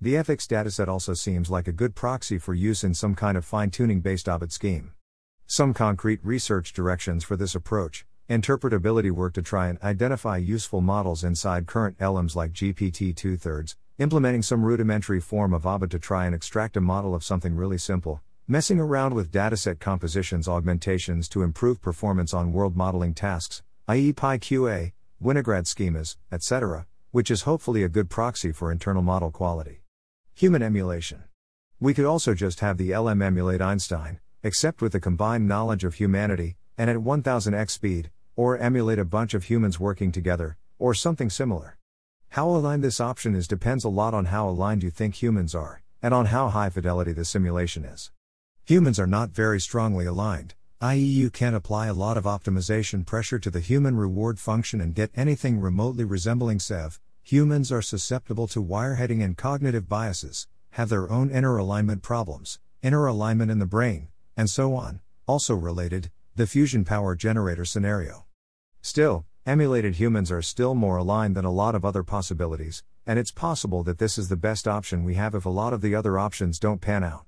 The 0.00 0.16
ethics 0.16 0.46
dataset 0.46 0.88
also 0.88 1.14
seems 1.14 1.50
like 1.50 1.68
a 1.68 1.72
good 1.72 1.94
proxy 1.94 2.38
for 2.38 2.54
use 2.54 2.82
in 2.82 2.94
some 2.94 3.14
kind 3.14 3.36
of 3.36 3.44
fine 3.44 3.70
tuning 3.70 4.00
based 4.00 4.28
Ovid 4.28 4.50
scheme. 4.50 4.92
Some 5.46 5.74
concrete 5.74 6.20
research 6.24 6.72
directions 6.72 7.22
for 7.22 7.36
this 7.36 7.54
approach 7.54 8.04
interpretability 8.28 9.10
work 9.10 9.34
to 9.34 9.42
try 9.42 9.66
and 9.66 9.82
identify 9.82 10.36
useful 10.36 10.80
models 10.80 11.24
inside 11.24 11.66
current 11.66 11.98
LMs 11.98 12.36
like 12.36 12.52
GPT 12.52 13.14
2 13.14 13.36
thirds, 13.36 13.76
implementing 14.00 14.40
some 14.40 14.64
rudimentary 14.64 15.20
form 15.20 15.52
of 15.52 15.66
Ovid 15.66 15.90
to 15.90 15.98
try 15.98 16.24
and 16.24 16.34
extract 16.34 16.74
a 16.74 16.80
model 16.80 17.14
of 17.14 17.22
something 17.22 17.54
really 17.54 17.76
simple, 17.76 18.22
messing 18.48 18.80
around 18.80 19.12
with 19.12 19.30
dataset 19.30 19.78
compositions 19.78 20.48
augmentations 20.48 21.28
to 21.28 21.42
improve 21.42 21.82
performance 21.82 22.32
on 22.32 22.54
world 22.54 22.74
modeling 22.74 23.12
tasks, 23.12 23.62
i.e., 23.88 24.10
PIQA, 24.14 24.92
Winograd 25.22 25.66
schemas, 25.66 26.16
etc., 26.32 26.86
which 27.10 27.30
is 27.30 27.42
hopefully 27.42 27.84
a 27.84 27.90
good 27.90 28.08
proxy 28.08 28.52
for 28.52 28.72
internal 28.72 29.02
model 29.02 29.30
quality. 29.30 29.82
Human 30.34 30.62
emulation. 30.62 31.24
We 31.78 31.92
could 31.92 32.06
also 32.06 32.32
just 32.32 32.60
have 32.60 32.78
the 32.78 32.96
LM 32.96 33.20
emulate 33.20 33.60
Einstein, 33.60 34.18
except 34.42 34.80
with 34.80 34.92
the 34.92 35.00
combined 35.00 35.46
knowledge 35.46 35.84
of 35.84 35.96
humanity, 35.96 36.56
and 36.78 36.88
at 36.88 36.96
1000x 36.96 37.68
speed, 37.68 38.10
or 38.34 38.56
emulate 38.56 38.98
a 38.98 39.04
bunch 39.04 39.34
of 39.34 39.44
humans 39.44 39.78
working 39.78 40.10
together, 40.10 40.56
or 40.78 40.94
something 40.94 41.28
similar. 41.28 41.76
How 42.34 42.48
aligned 42.48 42.84
this 42.84 43.00
option 43.00 43.34
is 43.34 43.48
depends 43.48 43.82
a 43.82 43.88
lot 43.88 44.14
on 44.14 44.26
how 44.26 44.48
aligned 44.48 44.84
you 44.84 44.90
think 44.90 45.16
humans 45.16 45.52
are, 45.52 45.82
and 46.00 46.14
on 46.14 46.26
how 46.26 46.48
high 46.48 46.70
fidelity 46.70 47.12
the 47.12 47.24
simulation 47.24 47.84
is. 47.84 48.12
Humans 48.66 49.00
are 49.00 49.06
not 49.08 49.30
very 49.30 49.60
strongly 49.60 50.06
aligned, 50.06 50.54
i.e., 50.80 51.00
you 51.00 51.28
can't 51.28 51.56
apply 51.56 51.88
a 51.88 51.92
lot 51.92 52.16
of 52.16 52.24
optimization 52.24 53.04
pressure 53.04 53.40
to 53.40 53.50
the 53.50 53.58
human 53.58 53.96
reward 53.96 54.38
function 54.38 54.80
and 54.80 54.94
get 54.94 55.10
anything 55.16 55.58
remotely 55.58 56.04
resembling 56.04 56.58
CEV. 56.58 57.00
Humans 57.24 57.72
are 57.72 57.82
susceptible 57.82 58.46
to 58.46 58.62
wireheading 58.62 59.24
and 59.24 59.36
cognitive 59.36 59.88
biases, 59.88 60.46
have 60.70 60.88
their 60.88 61.10
own 61.10 61.30
inner 61.30 61.56
alignment 61.56 62.00
problems, 62.00 62.60
inner 62.80 63.06
alignment 63.06 63.50
in 63.50 63.58
the 63.58 63.66
brain, 63.66 64.06
and 64.36 64.48
so 64.48 64.76
on. 64.76 65.00
Also 65.26 65.56
related, 65.56 66.12
the 66.36 66.46
fusion 66.46 66.84
power 66.84 67.16
generator 67.16 67.64
scenario. 67.64 68.26
Still, 68.82 69.26
Emulated 69.50 69.96
humans 69.96 70.30
are 70.30 70.42
still 70.42 70.76
more 70.76 70.96
aligned 70.96 71.34
than 71.34 71.44
a 71.44 71.50
lot 71.50 71.74
of 71.74 71.84
other 71.84 72.04
possibilities, 72.04 72.84
and 73.04 73.18
it's 73.18 73.32
possible 73.32 73.82
that 73.82 73.98
this 73.98 74.16
is 74.16 74.28
the 74.28 74.36
best 74.36 74.68
option 74.68 75.02
we 75.02 75.14
have 75.14 75.34
if 75.34 75.44
a 75.44 75.48
lot 75.48 75.72
of 75.72 75.80
the 75.80 75.92
other 75.92 76.20
options 76.20 76.60
don't 76.60 76.80
pan 76.80 77.02
out. 77.02 77.24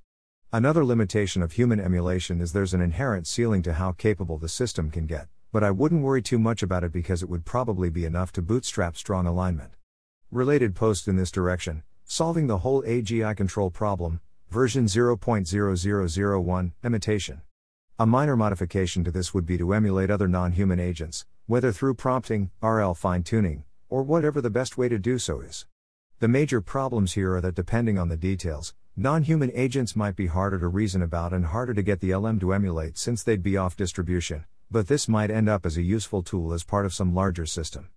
Another 0.52 0.84
limitation 0.84 1.42
of 1.42 1.50
human 1.50 1.80
emulation 1.80 2.40
is 2.40 2.52
there's 2.52 2.74
an 2.74 2.80
inherent 2.80 3.26
ceiling 3.26 3.60
to 3.62 3.72
how 3.72 3.90
capable 3.90 4.38
the 4.38 4.48
system 4.48 4.88
can 4.88 5.04
get, 5.04 5.26
but 5.50 5.64
I 5.64 5.72
wouldn't 5.72 6.04
worry 6.04 6.22
too 6.22 6.38
much 6.38 6.62
about 6.62 6.84
it 6.84 6.92
because 6.92 7.24
it 7.24 7.28
would 7.28 7.44
probably 7.44 7.90
be 7.90 8.04
enough 8.04 8.30
to 8.34 8.40
bootstrap 8.40 8.96
strong 8.96 9.26
alignment. 9.26 9.72
Related 10.30 10.76
post 10.76 11.08
in 11.08 11.16
this 11.16 11.32
direction 11.32 11.82
Solving 12.04 12.46
the 12.46 12.58
whole 12.58 12.84
AGI 12.84 13.36
control 13.36 13.68
problem, 13.68 14.20
version 14.48 14.84
0.0001, 14.84 16.72
imitation. 16.84 17.42
A 17.98 18.06
minor 18.06 18.36
modification 18.36 19.02
to 19.02 19.10
this 19.10 19.34
would 19.34 19.44
be 19.44 19.58
to 19.58 19.74
emulate 19.74 20.08
other 20.08 20.28
non 20.28 20.52
human 20.52 20.78
agents, 20.78 21.26
whether 21.46 21.72
through 21.72 21.94
prompting, 21.94 22.50
RL 22.62 22.94
fine 22.94 23.22
tuning, 23.22 23.64
or 23.88 24.02
whatever 24.02 24.40
the 24.40 24.50
best 24.50 24.78
way 24.78 24.88
to 24.88 24.98
do 24.98 25.18
so 25.18 25.40
is. 25.40 25.66
The 26.20 26.28
major 26.28 26.60
problems 26.60 27.14
here 27.14 27.34
are 27.34 27.40
that 27.40 27.54
depending 27.54 27.98
on 27.98 28.08
the 28.08 28.16
details, 28.16 28.74
non 28.96 29.24
human 29.24 29.50
agents 29.54 29.96
might 29.96 30.14
be 30.14 30.28
harder 30.28 30.58
to 30.58 30.68
reason 30.68 31.02
about 31.02 31.32
and 31.32 31.46
harder 31.46 31.74
to 31.74 31.82
get 31.82 32.00
the 32.00 32.14
LM 32.14 32.38
to 32.40 32.52
emulate 32.52 32.96
since 32.96 33.22
they'd 33.22 33.42
be 33.42 33.56
off 33.56 33.76
distribution, 33.76 34.44
but 34.70 34.86
this 34.86 35.08
might 35.08 35.30
end 35.30 35.48
up 35.48 35.66
as 35.66 35.76
a 35.76 35.82
useful 35.82 36.22
tool 36.22 36.52
as 36.52 36.62
part 36.62 36.86
of 36.86 36.94
some 36.94 37.14
larger 37.14 37.46
system. 37.46 37.88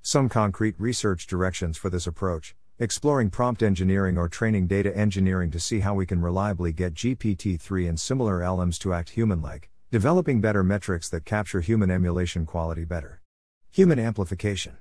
Some 0.00 0.28
concrete 0.28 0.76
research 0.78 1.26
directions 1.26 1.76
for 1.76 1.90
this 1.90 2.06
approach 2.06 2.54
exploring 2.78 3.30
prompt 3.30 3.62
engineering 3.62 4.16
or 4.16 4.28
training 4.28 4.66
data 4.66 4.96
engineering 4.96 5.50
to 5.50 5.60
see 5.60 5.80
how 5.80 5.94
we 5.94 6.06
can 6.06 6.20
reliably 6.20 6.72
get 6.72 6.94
GPT 6.94 7.60
3 7.60 7.86
and 7.86 8.00
similar 8.00 8.40
LMs 8.40 8.78
to 8.78 8.92
act 8.92 9.10
human 9.10 9.42
like, 9.42 9.70
Developing 9.92 10.40
better 10.40 10.64
metrics 10.64 11.10
that 11.10 11.26
capture 11.26 11.60
human 11.60 11.90
emulation 11.90 12.46
quality 12.46 12.82
better. 12.82 13.20
Human 13.72 13.98
amplification. 13.98 14.78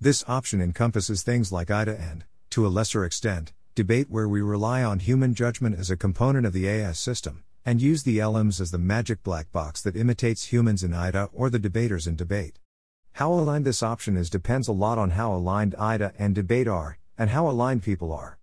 This 0.00 0.24
option 0.26 0.60
encompasses 0.60 1.22
things 1.22 1.52
like 1.52 1.70
IDA 1.70 1.96
and, 1.96 2.24
to 2.50 2.66
a 2.66 2.74
lesser 2.76 3.04
extent, 3.04 3.52
debate 3.76 4.10
where 4.10 4.28
we 4.28 4.42
rely 4.42 4.82
on 4.82 4.98
human 4.98 5.32
judgment 5.32 5.78
as 5.78 5.92
a 5.92 5.96
component 5.96 6.44
of 6.44 6.52
the 6.52 6.68
AS 6.68 6.98
system, 6.98 7.44
and 7.64 7.80
use 7.80 8.02
the 8.02 8.18
LMs 8.18 8.60
as 8.60 8.72
the 8.72 8.78
magic 8.78 9.22
black 9.22 9.52
box 9.52 9.80
that 9.82 9.94
imitates 9.94 10.52
humans 10.52 10.82
in 10.82 10.92
IDA 10.92 11.30
or 11.32 11.50
the 11.50 11.60
debaters 11.60 12.08
in 12.08 12.16
debate. 12.16 12.58
How 13.12 13.32
aligned 13.32 13.64
this 13.64 13.84
option 13.84 14.16
is 14.16 14.28
depends 14.28 14.66
a 14.66 14.72
lot 14.72 14.98
on 14.98 15.10
how 15.10 15.32
aligned 15.32 15.76
IDA 15.76 16.14
and 16.18 16.34
debate 16.34 16.66
are, 16.66 16.98
and 17.16 17.30
how 17.30 17.48
aligned 17.48 17.84
people 17.84 18.12
are. 18.12 18.40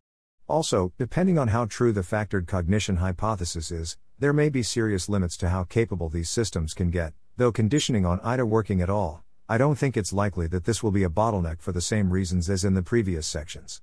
Also, 0.48 0.94
depending 0.98 1.38
on 1.38 1.50
how 1.50 1.66
true 1.66 1.92
the 1.92 2.00
factored 2.00 2.48
cognition 2.48 2.98
hypothesis 2.98 3.70
is, 3.70 3.98
there 4.18 4.34
may 4.34 4.48
be 4.48 4.64
serious 4.64 5.10
limits 5.10 5.36
to 5.38 5.50
how 5.50 5.66
capable 5.66 6.08
these 6.08 6.30
systems 6.30 6.74
can 6.74 6.90
get, 6.90 7.14
though 7.36 7.52
conditioning 7.52 8.06
on 8.06 8.22
IDA 8.22 8.46
working 8.46 8.82
at 8.82 8.90
all, 8.90 9.24
I 9.50 9.58
don't 9.58 9.76
think 9.76 9.98
it's 9.98 10.14
likely 10.14 10.48
that 10.48 10.64
this 10.64 10.82
will 10.82 10.92
be 10.92 11.04
a 11.04 11.10
bottleneck 11.10 11.62
for 11.62 11.74
the 11.74 11.82
same 11.82 12.12
reasons 12.12 12.50
as 12.50 12.64
in 12.64 12.76
the 12.76 12.82
previous 12.82 13.28
sections. 13.28 13.82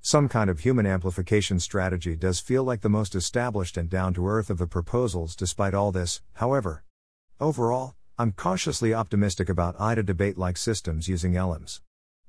Some 0.00 0.28
kind 0.28 0.48
of 0.48 0.60
human 0.60 0.86
amplification 0.86 1.60
strategy 1.60 2.16
does 2.16 2.40
feel 2.40 2.64
like 2.64 2.80
the 2.80 2.88
most 2.88 3.14
established 3.14 3.76
and 3.76 3.90
down 3.90 4.14
to 4.14 4.26
earth 4.26 4.50
of 4.50 4.58
the 4.58 4.66
proposals 4.66 5.36
despite 5.36 5.74
all 5.74 5.92
this, 5.92 6.22
however. 6.34 6.82
Overall, 7.38 7.94
I'm 8.18 8.32
cautiously 8.32 8.94
optimistic 8.94 9.48
about 9.48 9.80
IDA 9.80 10.02
debate 10.02 10.38
like 10.38 10.56
systems 10.56 11.08
using 11.08 11.34
LMs. 11.34 11.80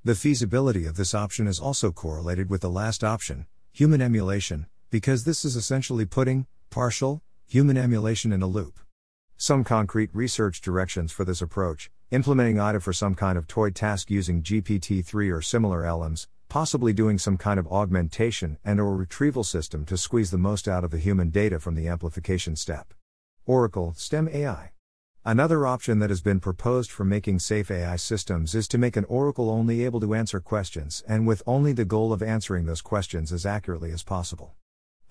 The 0.04 0.14
feasibility 0.14 0.86
of 0.86 0.98
this 0.98 1.16
option 1.16 1.48
is 1.48 1.60
also 1.60 1.92
correlated 1.92 2.50
with 2.50 2.62
the 2.62 2.70
last 2.70 3.04
option, 3.04 3.46
human 3.72 4.02
emulation, 4.02 4.68
because 4.92 5.24
this 5.24 5.44
is 5.44 5.56
essentially 5.56 6.06
putting, 6.06 6.48
partial, 6.70 7.22
Human 7.48 7.78
emulation 7.78 8.34
in 8.34 8.42
a 8.42 8.48
loop. 8.48 8.80
Some 9.38 9.64
concrete 9.64 10.10
research 10.14 10.62
directions 10.62 11.12
for 11.12 11.24
this 11.24 11.44
approach 11.44 11.92
implementing 12.10 12.60
IDA 12.60 12.80
for 12.80 12.94
some 12.94 13.14
kind 13.14 13.38
of 13.38 13.48
toy 13.48 13.70
task 13.70 14.10
using 14.10 14.42
GPT 14.42 15.06
3 15.06 15.30
or 15.30 15.42
similar 15.42 15.84
LMs, 15.84 16.28
possibly 16.50 16.92
doing 16.92 17.20
some 17.20 17.38
kind 17.38 17.60
of 17.60 17.68
augmentation 17.68 18.58
and 18.66 18.80
or 18.80 18.96
retrieval 18.96 19.44
system 19.44 19.86
to 19.86 19.98
squeeze 19.98 20.32
the 20.32 20.38
most 20.38 20.68
out 20.68 20.84
of 20.84 20.90
the 20.90 20.98
human 20.98 21.30
data 21.30 21.60
from 21.60 21.76
the 21.76 21.88
amplification 21.88 22.56
step. 22.56 22.94
Oracle 23.46 23.94
STEM 23.96 24.28
AI. 24.30 24.72
Another 25.24 25.68
option 25.68 26.00
that 26.00 26.10
has 26.10 26.22
been 26.22 26.40
proposed 26.40 26.90
for 26.90 27.06
making 27.06 27.40
safe 27.40 27.70
AI 27.70 27.96
systems 27.96 28.56
is 28.56 28.68
to 28.70 28.80
make 28.80 28.98
an 28.98 29.06
oracle 29.06 29.52
only 29.52 29.86
able 29.86 30.00
to 30.00 30.16
answer 30.16 30.40
questions 30.40 31.04
and 31.08 31.28
with 31.28 31.44
only 31.46 31.74
the 31.74 31.86
goal 31.86 32.12
of 32.12 32.24
answering 32.24 32.66
those 32.66 32.82
questions 32.82 33.32
as 33.32 33.46
accurately 33.46 33.92
as 33.92 34.04
possible. 34.04 34.56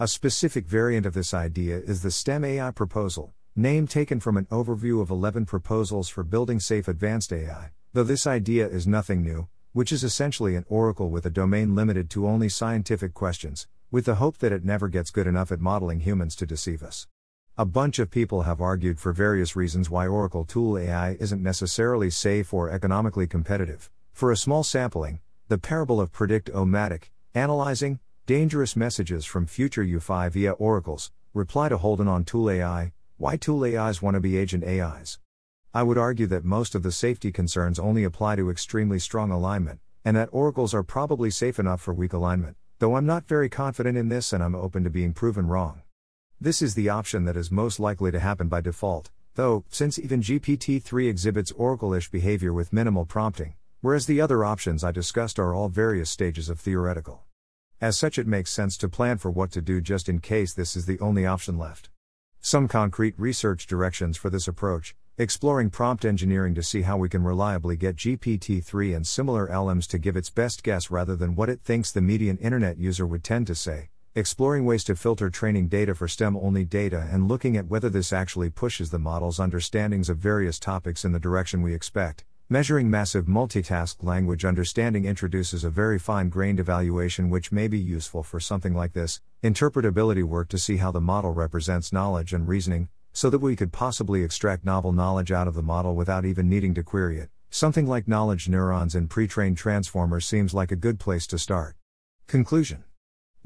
A 0.01 0.09
specific 0.09 0.67
variant 0.67 1.07
of 1.07 1.15
this 1.15 1.33
idea 1.33 1.77
is 1.77 2.03
the 2.03 2.11
STEM 2.11 2.45
AI 2.45 2.73
proposal, 2.73 3.33
name 3.55 3.87
taken 3.87 4.19
from 4.19 4.37
an 4.37 4.47
overview 4.47 5.01
of 5.01 5.09
11 5.09 5.47
proposals 5.47 6.09
for 6.09 6.25
building 6.25 6.59
safe 6.59 6.89
advanced 6.89 7.33
AI, 7.33 7.71
though 7.93 8.03
this 8.03 8.27
idea 8.27 8.67
is 8.67 8.89
nothing 8.89 9.23
new, 9.23 9.47
which 9.73 9.93
is 9.93 10.03
essentially 10.03 10.57
an 10.57 10.65
oracle 10.69 11.11
with 11.11 11.25
a 11.27 11.31
domain 11.31 11.77
limited 11.77 12.11
to 12.11 12.27
only 12.27 12.49
scientific 12.49 13.15
questions, 13.15 13.69
with 13.93 14.07
the 14.07 14.17
hope 14.17 14.39
that 14.39 14.51
it 14.51 14.65
never 14.65 14.89
gets 14.89 15.13
good 15.13 15.29
enough 15.29 15.53
at 15.53 15.61
modeling 15.61 16.01
humans 16.01 16.35
to 16.35 16.45
deceive 16.45 16.83
us. 16.83 17.07
A 17.57 17.65
bunch 17.65 18.01
of 18.01 18.11
people 18.11 18.43
have 18.43 18.61
argued 18.61 18.99
for 18.99 19.13
various 19.13 19.55
reasons 19.55 19.91
why 19.91 20.09
Oracle 20.09 20.45
Tool 20.45 20.77
AI 20.77 21.13
isn't 21.21 21.41
necessarily 21.41 22.11
safe 22.11 22.53
or 22.53 22.69
economically 22.69 23.29
competitive. 23.29 23.93
For 24.13 24.33
a 24.33 24.37
small 24.37 24.65
sampling, 24.65 25.21
the 25.47 25.57
parable 25.57 26.01
of 26.01 26.11
predict-o-matic, 26.11 27.11
analyzing 27.33 28.01
dangerous 28.27 28.75
messages 28.75 29.27
from 29.27 29.45
future 29.45 29.85
UFAI 29.85 30.31
via 30.31 30.53
oracles, 30.53 31.13
reply 31.35 31.69
to 31.69 31.77
Holden 31.77 32.09
on 32.09 32.25
Tool 32.25 32.49
AI, 32.49 32.95
why 33.19 33.37
Tool 33.37 33.67
AIs 33.67 34.01
want 34.01 34.15
to 34.15 34.21
be 34.21 34.39
agent 34.39 34.65
AIs. 34.65 35.19
I 35.75 35.83
would 35.83 35.99
argue 35.99 36.27
that 36.29 36.43
most 36.43 36.75
of 36.75 36.83
the 36.83 36.91
safety 36.91 37.31
concerns 37.31 37.79
only 37.79 38.03
apply 38.03 38.37
to 38.37 38.51
extremely 38.51 38.99
strong 38.99 39.31
alignment, 39.31 39.81
and 40.07 40.17
that 40.17 40.31
oracles 40.33 40.73
are 40.73 40.83
probably 40.83 41.31
safe 41.31 41.59
enough 41.59 41.83
for 41.83 41.93
weak 41.93 42.15
alignment, 42.15 42.57
though 42.79 42.97
I'm 42.97 43.05
not 43.05 43.29
very 43.29 43.51
confident 43.51 43.99
in 43.99 44.09
this 44.09 44.33
and 44.33 44.43
I'm 44.43 44.55
open 44.55 44.85
to 44.85 44.91
being 44.91 45.13
proven 45.13 45.47
wrong. 45.47 45.83
This 46.41 46.63
is 46.63 46.75
the 46.75 46.89
option 46.89 47.27
that 47.27 47.37
is 47.37 47.51
most 47.51 47.79
likely 47.79 48.11
to 48.11 48.21
happen 48.21 48.49
by 48.49 48.63
default, 48.63 49.11
though, 49.35 49.67
since 49.69 49.99
even 49.99 50.23
GPT 50.23 50.83
3 50.83 51.09
exhibits 51.09 51.53
Oracle 51.53 51.93
ish 51.93 52.11
behavior 52.11 52.55
with 52.55 52.73
minimal 52.73 53.05
prompting, 53.05 53.53
whereas 53.83 54.07
the 54.07 54.23
other 54.23 54.47
options 54.47 54.83
I 54.83 54.93
discussed 54.93 55.39
are 55.39 55.55
all 55.55 55.69
various 55.69 56.09
stages 56.09 56.49
of 56.49 56.59
theoretical. 56.59 57.25
As 57.81 57.99
such, 57.99 58.19
it 58.19 58.27
makes 58.27 58.51
sense 58.51 58.77
to 58.79 58.89
plan 58.89 59.19
for 59.19 59.31
what 59.31 59.51
to 59.53 59.61
do 59.61 59.81
just 59.81 60.09
in 60.09 60.21
case 60.21 60.55
this 60.55 60.77
is 60.77 60.87
the 60.87 61.01
only 61.01 61.27
option 61.27 61.59
left. 61.59 61.91
Some 62.41 62.69
concrete 62.69 63.15
research 63.19 63.67
directions 63.67 64.17
for 64.17 64.31
this 64.31 64.49
approach 64.49 64.95
exploring 65.17 65.71
prompt 65.71 66.05
engineering 66.05 66.57
to 66.57 66.63
see 66.63 66.83
how 66.83 66.97
we 66.97 67.09
can 67.09 67.23
reliably 67.23 67.77
get 67.77 67.95
GPT 67.95 68.65
3 68.65 68.95
and 68.95 69.07
similar 69.07 69.47
LMs 69.47 69.87
to 69.87 69.99
give 69.99 70.17
its 70.17 70.29
best 70.29 70.65
guess 70.65 70.91
rather 70.91 71.15
than 71.15 71.37
what 71.37 71.49
it 71.49 71.61
thinks 71.61 71.93
the 71.93 72.01
median 72.01 72.37
internet 72.39 72.79
user 72.79 73.07
would 73.07 73.23
tend 73.23 73.47
to 73.47 73.55
say, 73.55 73.91
exploring 74.17 74.65
ways 74.65 74.83
to 74.83 74.97
filter 74.97 75.31
training 75.31 75.69
data 75.69 75.95
for 75.95 76.09
STEM 76.09 76.37
only 76.37 76.65
data 76.65 77.09
and 77.13 77.29
looking 77.29 77.57
at 77.57 77.69
whether 77.69 77.89
this 77.89 78.13
actually 78.13 78.51
pushes 78.51 78.91
the 78.91 78.99
model's 78.99 79.39
understandings 79.39 80.09
of 80.09 80.19
various 80.19 80.59
topics 80.59 81.05
in 81.05 81.13
the 81.13 81.21
direction 81.21 81.63
we 81.63 81.75
expect. 81.75 82.25
Measuring 82.51 82.91
massive 82.91 83.25
multitask 83.25 84.03
language 84.03 84.45
understanding 84.45 85.07
introduces 85.07 85.65
a 85.65 85.71
very 85.71 85.99
fine 85.99 86.29
grained 86.29 86.61
evaluation 86.61 87.31
which 87.31 87.51
may 87.51 87.69
be 87.69 87.79
useful 87.79 88.23
for 88.23 88.39
something 88.39 88.75
like 88.75 88.93
this 88.93 89.23
interpretability 89.43 90.23
work 90.23 90.49
to 90.49 90.59
see 90.59 90.77
how 90.77 90.93
the 90.93 91.01
model 91.01 91.33
represents 91.33 91.91
knowledge 91.91 92.35
and 92.35 92.47
reasoning, 92.47 92.91
so 93.15 93.31
that 93.31 93.39
we 93.39 93.57
could 93.57 93.73
possibly 93.73 94.23
extract 94.23 94.63
novel 94.63 94.93
knowledge 94.93 95.33
out 95.33 95.49
of 95.49 95.55
the 95.55 95.63
model 95.63 95.95
without 95.97 96.27
even 96.27 96.47
needing 96.47 96.75
to 96.75 96.83
query 96.83 97.19
it. 97.19 97.31
Something 97.49 97.87
like 97.87 98.07
knowledge 98.07 98.47
neurons 98.47 98.95
in 98.95 99.09
pre 99.09 99.27
trained 99.27 99.57
transformers 99.57 100.27
seems 100.27 100.53
like 100.53 100.71
a 100.71 100.77
good 100.77 101.01
place 101.01 101.27
to 101.29 101.39
start. 101.39 101.77
Conclusion 102.27 102.85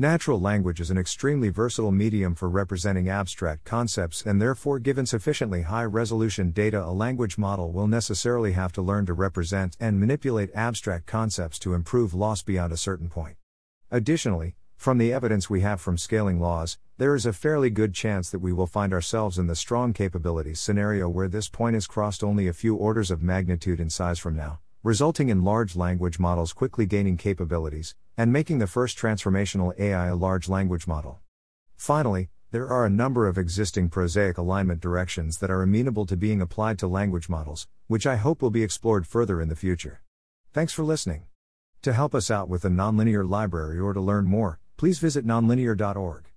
Natural 0.01 0.39
language 0.39 0.81
is 0.81 0.93
an 0.93 0.97
extremely 0.97 1.49
versatile 1.49 1.91
medium 1.91 2.37
for 2.37 2.49
representing 2.49 3.09
abstract 3.09 3.65
concepts, 3.65 4.23
and 4.25 4.41
therefore, 4.41 4.79
given 4.79 5.07
sufficiently 5.07 5.63
high 5.63 5.85
resolution 5.85 6.53
data, 6.53 6.85
a 6.85 6.93
language 6.93 7.37
model 7.37 7.73
will 7.73 7.89
necessarily 7.89 8.53
have 8.53 8.71
to 8.75 8.81
learn 8.81 9.07
to 9.07 9.13
represent 9.13 9.77
and 9.81 9.99
manipulate 9.99 10.55
abstract 10.55 11.07
concepts 11.07 11.59
to 11.59 11.75
improve 11.75 12.15
loss 12.15 12.43
beyond 12.43 12.73
a 12.73 12.77
certain 12.77 13.09
point. 13.09 13.35
Additionally, 13.91 14.55
from 14.77 14.99
the 14.99 15.13
evidence 15.13 15.51
we 15.51 15.63
have 15.63 15.81
from 15.81 15.99
scaling 15.99 16.39
laws, 16.39 16.79
there 16.99 17.17
is 17.17 17.27
a 17.27 17.33
fairly 17.33 17.69
good 17.69 17.93
chance 17.93 18.31
that 18.31 18.39
we 18.39 18.53
will 18.53 18.69
find 18.69 18.93
ourselves 18.93 19.37
in 19.37 19.49
the 19.49 19.57
strong 19.57 19.93
capabilities 19.93 20.61
scenario 20.61 21.09
where 21.09 21.27
this 21.27 21.49
point 21.49 21.75
is 21.75 21.89
crossed 21.89 22.23
only 22.23 22.47
a 22.47 22.53
few 22.53 22.77
orders 22.77 23.11
of 23.11 23.21
magnitude 23.21 23.81
in 23.81 23.91
size 23.91 24.21
from 24.21 24.37
now 24.37 24.61
resulting 24.83 25.29
in 25.29 25.43
large 25.43 25.75
language 25.75 26.19
models 26.19 26.53
quickly 26.53 26.87
gaining 26.87 27.17
capabilities, 27.17 27.95
and 28.17 28.33
making 28.33 28.59
the 28.59 28.67
first 28.67 28.97
transformational 28.97 29.79
AI 29.79 30.09
a 30.09 30.15
large 30.17 30.49
language 30.49 30.87
model. 30.87 31.21
Finally, 31.77 32.29
there 32.51 32.69
are 32.69 32.87
a 32.87 32.91
number 32.91 33.27
of 33.27 33.37
existing 33.37 33.89
prosaic 33.89 34.39
alignment 34.39 34.81
directions 34.81 35.39
that 35.39 35.51
are 35.51 35.63
amenable 35.63 36.07
to 36.07 36.17
being 36.17 36.41
applied 36.41 36.79
to 36.79 36.87
language 36.87 37.29
models, 37.29 37.67
which 37.89 38.07
I 38.07 38.17
hope 38.17 38.41
will 38.41 38.51
be 38.51 38.63
explored 38.63 39.07
further 39.07 39.41
in 39.41 39.49
the 39.49 39.57
future. 39.57 40.01
Thanks 40.53 40.73
for 40.73 40.83
listening. 40.83 41.25
To 41.83 41.93
help 41.93 42.15
us 42.15 42.31
out 42.31 42.49
with 42.49 42.63
the 42.63 42.69
nonlinear 42.69 43.29
library 43.29 43.79
or 43.79 43.93
to 43.93 44.01
learn 44.01 44.25
more, 44.25 44.61
please 44.77 44.99
visit 44.99 45.27
nonlinear.org. 45.27 46.28